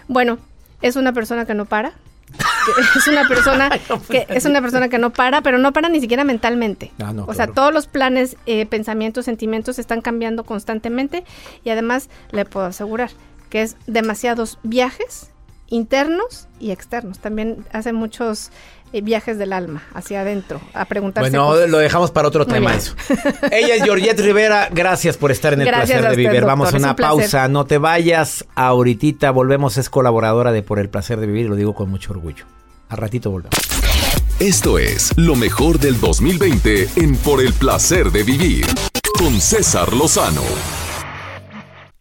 Bueno, 0.07 0.37
es 0.83 0.97
una 0.97 1.15
persona 1.15 1.47
que 1.47 1.55
no 1.55 1.65
para. 1.65 1.95
Que 2.33 2.99
es 2.99 3.07
una 3.07 3.27
persona 3.29 3.71
que 4.11 4.27
es 4.29 4.45
una 4.45 4.61
persona 4.61 4.89
que 4.89 4.99
no 4.99 5.11
para, 5.11 5.43
pero 5.43 5.59
no 5.59 5.73
para 5.73 5.89
ni 5.89 6.01
siquiera 6.01 6.25
mentalmente. 6.25 6.93
Ah, 7.03 7.13
no, 7.13 7.25
o 7.27 7.35
sea, 7.35 7.47
todos 7.47 7.73
los 7.73 7.87
planes, 7.87 8.37
eh, 8.47 8.67
pensamientos, 8.67 9.25
sentimientos 9.25 9.79
están 9.79 10.01
cambiando 10.01 10.45
constantemente 10.45 11.25
y 11.65 11.71
además 11.71 12.09
le 12.31 12.45
puedo 12.45 12.67
asegurar 12.67 13.11
que 13.51 13.63
es 13.63 13.77
demasiados 13.87 14.59
viajes 14.63 15.33
internos 15.73 16.49
y 16.61 16.71
externos. 16.71 17.19
También 17.19 17.65
hace 17.73 17.93
muchos 17.93 18.51
viajes 19.01 19.39
del 19.39 19.53
alma 19.53 19.83
hacia 19.95 20.21
adentro 20.21 20.61
a 20.75 20.85
preguntarse. 20.85 21.31
Bueno, 21.31 21.47
cosas. 21.47 21.71
lo 21.71 21.79
dejamos 21.79 22.11
para 22.11 22.29
otro 22.29 22.45
Muy 22.45 22.55
tema 22.55 22.71
bien. 22.71 22.83
eso. 22.83 22.95
Ella 23.51 23.77
es 23.77 23.85
Georgette 23.85 24.21
Rivera. 24.21 24.69
Gracias 24.71 25.17
por 25.17 25.31
estar 25.31 25.55
en 25.55 25.63
el 25.63 25.67
Gracias 25.67 25.87
placer 26.01 26.03
de 26.03 26.23
usted, 26.23 26.31
vivir. 26.31 26.45
Vamos 26.45 26.75
a 26.75 26.77
una 26.77 26.91
un 26.91 26.97
pausa. 26.97 27.49
No 27.49 27.65
te 27.65 27.79
vayas. 27.79 28.45
Ahorita 28.55 29.31
volvemos. 29.31 29.79
Es 29.79 29.89
colaboradora 29.89 30.53
de 30.53 30.63
Por 30.63 30.79
el 30.79 30.89
placer 30.91 31.19
de 31.19 31.27
vivir. 31.27 31.49
Lo 31.49 31.57
digo 31.57 31.75
con 31.75 31.89
mucho 31.89 32.13
orgullo. 32.13 32.45
A 32.89 32.97
ratito 32.97 33.31
volvemos. 33.31 33.59
Esto 34.39 34.79
es 34.79 35.17
lo 35.17 35.37
mejor 35.37 35.79
del 35.79 36.01
2020 36.01 36.89
en 36.97 37.17
Por 37.17 37.41
el 37.41 37.53
placer 37.53 38.11
de 38.11 38.23
vivir 38.25 38.67
con 39.19 39.41
César 39.41 39.93
Lozano. 39.93 40.43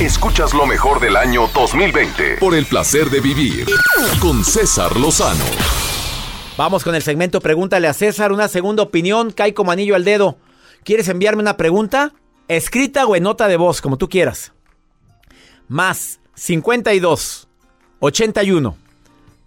Escuchas 0.00 0.54
lo 0.54 0.64
mejor 0.64 1.00
del 1.00 1.16
año 1.16 1.48
2020 1.52 2.36
por 2.38 2.54
el 2.54 2.66
placer 2.66 3.10
de 3.10 3.18
vivir 3.20 3.66
con 4.20 4.44
César 4.44 4.96
Lozano. 4.96 5.44
Vamos 6.56 6.84
con 6.84 6.94
el 6.94 7.02
segmento 7.02 7.40
Pregúntale 7.40 7.88
a 7.88 7.92
César, 7.92 8.30
una 8.30 8.46
segunda 8.46 8.84
opinión, 8.84 9.32
cae 9.32 9.54
como 9.54 9.72
anillo 9.72 9.96
al 9.96 10.04
dedo. 10.04 10.38
¿Quieres 10.84 11.08
enviarme 11.08 11.42
una 11.42 11.56
pregunta? 11.56 12.12
Escrita 12.46 13.06
o 13.06 13.16
en 13.16 13.24
nota 13.24 13.48
de 13.48 13.56
voz, 13.56 13.80
como 13.80 13.98
tú 13.98 14.08
quieras. 14.08 14.52
Más 15.66 16.20
52 16.34 17.48
81 17.98 18.76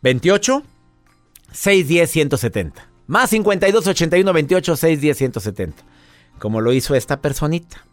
28 0.02 0.64
610 1.54 2.12
170. 2.12 2.90
Más 3.08 3.30
52 3.30 3.88
81 3.88 4.34
28 4.34 4.76
610 4.76 5.18
170. 5.18 5.84
Como 6.40 6.60
lo 6.60 6.74
hizo 6.74 6.94
esta 6.94 7.22
personita. 7.22 7.86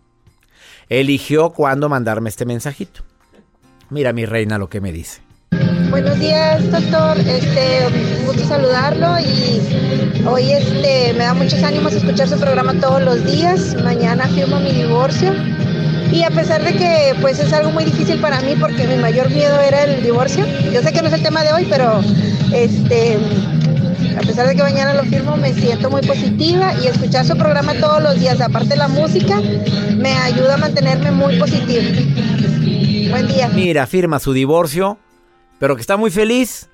Eligió 0.88 1.50
cuándo 1.50 1.88
mandarme 1.88 2.30
este 2.30 2.46
mensajito. 2.46 3.02
Mira 3.90 4.12
mi 4.12 4.24
reina 4.24 4.56
lo 4.56 4.68
que 4.68 4.80
me 4.80 4.90
dice. 4.90 5.20
Buenos 5.90 6.18
días, 6.18 6.70
doctor. 6.70 7.18
Este, 7.18 7.86
un 8.20 8.26
gusto 8.26 8.44
saludarlo 8.44 9.18
y 9.20 10.24
hoy 10.26 10.52
este 10.52 11.12
me 11.14 11.24
da 11.24 11.34
muchos 11.34 11.62
ánimos 11.62 11.92
escuchar 11.92 12.28
su 12.28 12.38
programa 12.38 12.72
todos 12.80 13.02
los 13.02 13.24
días. 13.24 13.76
Mañana 13.82 14.26
firmo 14.28 14.60
mi 14.60 14.72
divorcio. 14.72 15.34
Y 16.10 16.22
a 16.22 16.30
pesar 16.30 16.62
de 16.64 16.72
que 16.72 17.14
pues 17.20 17.38
es 17.38 17.52
algo 17.52 17.70
muy 17.70 17.84
difícil 17.84 18.18
para 18.20 18.40
mí 18.40 18.54
porque 18.58 18.86
mi 18.86 18.96
mayor 18.96 19.28
miedo 19.28 19.60
era 19.60 19.84
el 19.84 20.02
divorcio. 20.02 20.46
Yo 20.72 20.82
sé 20.82 20.92
que 20.92 21.02
no 21.02 21.08
es 21.08 21.14
el 21.14 21.22
tema 21.22 21.42
de 21.42 21.52
hoy, 21.52 21.66
pero 21.68 22.00
este 22.52 23.18
a 24.18 24.20
pesar 24.20 24.48
de 24.48 24.56
que 24.56 24.62
mañana 24.62 24.94
lo 24.94 25.04
firmo, 25.04 25.36
me 25.36 25.54
siento 25.54 25.90
muy 25.90 26.02
positiva 26.02 26.74
y 26.82 26.88
escuchar 26.88 27.24
su 27.24 27.36
programa 27.36 27.74
todos 27.74 28.02
los 28.02 28.18
días, 28.18 28.40
aparte 28.40 28.70
de 28.70 28.76
la 28.76 28.88
música, 28.88 29.40
me 29.96 30.12
ayuda 30.12 30.54
a 30.54 30.56
mantenerme 30.56 31.12
muy 31.12 31.38
positiva. 31.38 31.82
Buen 33.10 33.28
día. 33.28 33.48
Mira, 33.48 33.86
firma 33.86 34.18
su 34.18 34.32
divorcio, 34.32 34.98
pero 35.60 35.76
que 35.76 35.82
está 35.82 35.96
muy 35.96 36.10
feliz. 36.10 36.68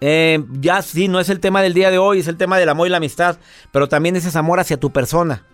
Eh, 0.00 0.42
ya 0.58 0.80
sí, 0.80 1.08
no 1.08 1.20
es 1.20 1.28
el 1.28 1.40
tema 1.40 1.60
del 1.60 1.74
día 1.74 1.90
de 1.90 1.98
hoy, 1.98 2.20
es 2.20 2.28
el 2.28 2.38
tema 2.38 2.56
del 2.56 2.70
amor 2.70 2.86
y 2.86 2.90
la 2.90 2.96
amistad, 2.96 3.36
pero 3.72 3.88
también 3.88 4.16
es 4.16 4.24
ese 4.24 4.38
amor 4.38 4.58
hacia 4.58 4.80
tu 4.80 4.90
persona. 4.90 5.44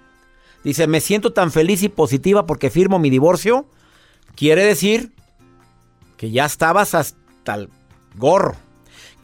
Dice, 0.62 0.86
me 0.86 1.00
siento 1.00 1.32
tan 1.32 1.50
feliz 1.50 1.82
y 1.82 1.88
positiva 1.88 2.46
porque 2.46 2.70
firmo 2.70 3.00
mi 3.00 3.10
divorcio. 3.10 3.68
Quiere 4.36 4.64
decir 4.64 5.12
que 6.16 6.30
ya 6.30 6.44
estabas 6.44 6.94
hasta 6.94 7.54
el 7.54 7.68
gorro. 8.14 8.54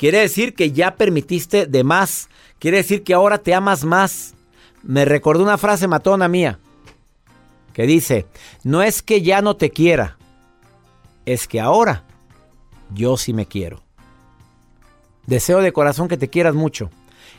Quiere 0.02 0.18
decir 0.18 0.56
que 0.56 0.72
ya 0.72 0.96
permitiste 0.96 1.66
de 1.66 1.84
más. 1.84 2.28
Quiere 2.58 2.78
decir 2.78 3.04
que 3.04 3.14
ahora 3.14 3.38
te 3.38 3.54
amas 3.54 3.84
más. 3.84 4.34
Me 4.82 5.04
recordó 5.04 5.44
una 5.44 5.58
frase 5.58 5.86
matona 5.86 6.26
mía 6.26 6.58
que 7.72 7.86
dice, 7.86 8.26
no 8.64 8.82
es 8.82 9.00
que 9.00 9.22
ya 9.22 9.42
no 9.42 9.54
te 9.54 9.70
quiera, 9.70 10.18
es 11.24 11.46
que 11.46 11.60
ahora 11.60 12.02
yo 12.92 13.16
sí 13.16 13.32
me 13.32 13.46
quiero. 13.46 13.84
Deseo 15.28 15.60
de 15.60 15.72
corazón 15.72 16.08
que 16.08 16.16
te 16.16 16.28
quieras 16.28 16.56
mucho. 16.56 16.90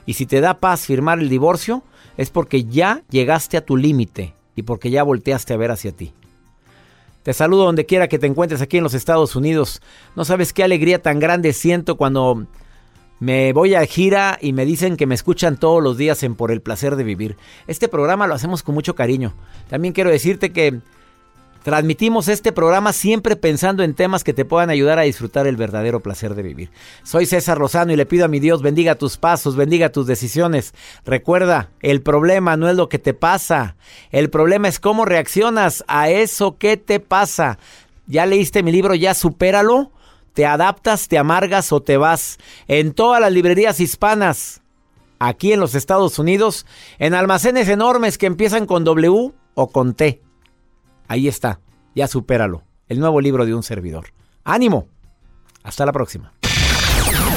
Y 0.05 0.14
si 0.14 0.26
te 0.26 0.39
da 0.39 0.61
paz 0.61 0.86
firmar 0.86 1.20
el 1.20 1.28
divorcio, 1.28 1.84
es 2.16 2.30
porque 2.30 2.64
ya 2.64 3.03
llegaste 3.09 3.57
a 3.57 3.66
tu 3.66 3.76
límite 3.76 4.36
y 4.55 4.64
porque 4.64 4.89
ya 4.89 5.03
volteaste 5.03 5.53
a 5.53 5.57
ver 5.57 5.72
hacia 5.72 5.91
ti. 5.91 6.14
Te 7.24 7.34
saludo 7.34 7.64
donde 7.64 7.86
quiera 7.86 8.10
que 8.10 8.20
te 8.20 8.28
encuentres 8.28 8.62
aquí 8.62 8.78
en 8.78 8.84
los 8.84 8.94
Estados 8.94 9.36
Unidos. 9.36 9.82
No 10.16 10.26
sabes 10.26 10.52
qué 10.52 10.64
alegría 10.64 11.02
tan 11.02 11.20
grande 11.20 11.54
siento 11.54 11.96
cuando 11.96 12.48
me 13.20 13.54
voy 13.54 13.76
a 13.76 13.86
gira 13.86 14.38
y 14.42 14.52
me 14.52 14.66
dicen 14.66 14.98
que 14.98 15.08
me 15.08 15.16
escuchan 15.16 15.58
todos 15.58 15.82
los 15.82 15.98
días 15.98 16.22
en 16.24 16.36
Por 16.36 16.52
el 16.52 16.62
placer 16.62 16.98
de 16.98 17.06
vivir. 17.06 17.38
Este 17.66 17.88
programa 17.88 18.28
lo 18.28 18.34
hacemos 18.34 18.62
con 18.62 18.76
mucho 18.76 18.96
cariño. 18.96 19.34
También 19.70 19.94
quiero 19.94 20.10
decirte 20.10 20.52
que 20.52 20.82
Transmitimos 21.64 22.28
este 22.28 22.51
programa 22.51 22.91
siempre 22.91 23.38
pensando 23.38 23.84
en 23.84 23.93
temas 23.93 24.26
que 24.26 24.34
te 24.34 24.43
puedan 24.43 24.70
ayudar 24.70 24.99
a 24.99 25.03
disfrutar 25.03 25.47
el 25.47 25.55
verdadero 25.55 26.01
placer 26.01 26.36
de 26.36 26.43
vivir. 26.43 26.72
Soy 27.03 27.26
César 27.26 27.57
Lozano 27.57 27.93
y 27.93 27.95
le 27.95 28.05
pido 28.05 28.26
a 28.26 28.28
mi 28.28 28.41
Dios 28.41 28.61
bendiga 28.61 28.95
tus 28.95 29.18
pasos, 29.18 29.55
bendiga 29.55 29.89
tus 29.89 30.05
decisiones. 30.05 30.74
Recuerda, 31.05 31.70
el 31.82 32.01
problema 32.01 32.57
no 32.57 32.68
es 32.68 32.76
lo 32.76 32.89
que 32.89 32.99
te 32.99 33.14
pasa, 33.14 33.78
el 34.11 34.30
problema 34.30 34.68
es 34.68 34.82
cómo 34.82 35.05
reaccionas 35.05 35.86
a 35.88 36.09
eso 36.09 36.57
que 36.57 36.76
te 36.76 36.99
pasa. 36.99 37.57
¿Ya 38.07 38.26
leíste 38.26 38.61
mi 38.61 38.74
libro? 38.74 38.93
¿Ya 38.93 39.14
supéralo? 39.14 39.93
¿Te 40.34 40.45
adaptas, 40.45 41.07
te 41.07 41.18
amargas 41.18 41.72
o 41.72 41.82
te 41.82 41.95
vas? 41.95 42.39
En 42.68 42.91
todas 42.91 43.22
las 43.22 43.32
librerías 43.32 43.80
hispanas, 43.80 44.61
aquí 45.18 45.53
en 45.53 45.61
los 45.61 45.76
Estados 45.76 46.20
Unidos, 46.20 46.66
en 46.99 47.14
almacenes 47.14 47.70
enormes 47.70 48.18
que 48.18 48.26
empiezan 48.26 48.66
con 48.66 48.84
W 48.84 49.32
o 49.53 49.68
con 49.70 49.93
T. 49.93 50.22
Ahí 51.08 51.28
está, 51.28 51.60
ya 51.95 52.08
supéralo. 52.08 52.64
El 52.88 52.99
nuevo 52.99 53.22
libro 53.22 53.45
de 53.45 53.54
un 53.54 53.64
servidor. 53.64 54.08
¡Ánimo! 54.43 54.88
Hasta 55.64 55.86
la 55.86 55.91
próxima. 55.91 56.34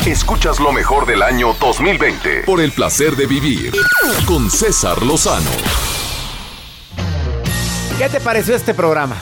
Escuchas 0.06 0.60
lo 0.60 0.72
mejor 0.72 1.06
del 1.06 1.22
año 1.22 1.54
2020 1.60 2.42
por 2.44 2.60
el 2.60 2.72
placer 2.72 3.16
de 3.16 3.26
vivir 3.26 3.72
con 4.26 4.50
César 4.50 5.02
Lozano. 5.02 5.50
¿Qué 7.98 8.08
te 8.08 8.20
pareció 8.20 8.54
este 8.54 8.74
programa? 8.74 9.16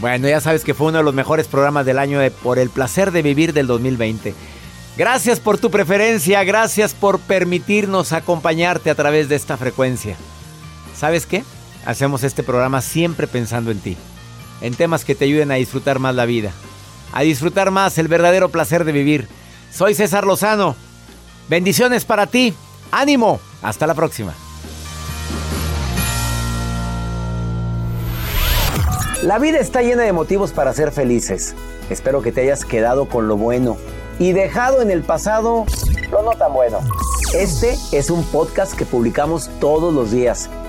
Bueno, 0.00 0.28
ya 0.28 0.40
sabes 0.40 0.64
que 0.64 0.74
fue 0.74 0.88
uno 0.88 0.98
de 0.98 1.04
los 1.04 1.14
mejores 1.14 1.46
programas 1.46 1.86
del 1.86 1.98
año 1.98 2.18
de 2.18 2.30
Por 2.30 2.58
el 2.58 2.70
placer 2.70 3.12
de 3.12 3.22
vivir 3.22 3.52
del 3.52 3.66
2020. 3.68 4.34
Gracias 4.96 5.40
por 5.40 5.58
tu 5.58 5.70
preferencia, 5.70 6.42
gracias 6.44 6.92
por 6.92 7.20
permitirnos 7.20 8.12
acompañarte 8.12 8.90
a 8.90 8.94
través 8.94 9.28
de 9.28 9.36
esta 9.36 9.56
frecuencia. 9.56 10.16
¿Sabes 10.94 11.24
qué? 11.26 11.44
Hacemos 11.84 12.22
este 12.22 12.42
programa 12.42 12.80
siempre 12.80 13.26
pensando 13.26 13.70
en 13.70 13.80
ti, 13.80 13.96
en 14.60 14.74
temas 14.74 15.04
que 15.04 15.14
te 15.14 15.24
ayuden 15.24 15.50
a 15.50 15.56
disfrutar 15.56 15.98
más 15.98 16.14
la 16.14 16.26
vida, 16.26 16.52
a 17.12 17.22
disfrutar 17.22 17.70
más 17.70 17.98
el 17.98 18.08
verdadero 18.08 18.50
placer 18.50 18.84
de 18.84 18.92
vivir. 18.92 19.28
Soy 19.72 19.94
César 19.94 20.24
Lozano. 20.24 20.76
Bendiciones 21.48 22.04
para 22.04 22.26
ti. 22.26 22.54
Ánimo. 22.90 23.40
Hasta 23.62 23.86
la 23.86 23.94
próxima. 23.94 24.34
La 29.22 29.38
vida 29.38 29.58
está 29.58 29.82
llena 29.82 30.02
de 30.02 30.12
motivos 30.12 30.50
para 30.52 30.72
ser 30.72 30.90
felices. 30.90 31.54
Espero 31.90 32.22
que 32.22 32.32
te 32.32 32.42
hayas 32.42 32.64
quedado 32.64 33.08
con 33.08 33.28
lo 33.28 33.36
bueno 33.36 33.76
y 34.18 34.32
dejado 34.32 34.82
en 34.82 34.90
el 34.90 35.02
pasado 35.02 35.64
lo 36.10 36.22
no 36.22 36.32
tan 36.32 36.52
bueno. 36.52 36.80
Este 37.34 37.76
es 37.92 38.10
un 38.10 38.24
podcast 38.24 38.74
que 38.74 38.84
publicamos 38.84 39.48
todos 39.60 39.94
los 39.94 40.10
días, 40.10 40.50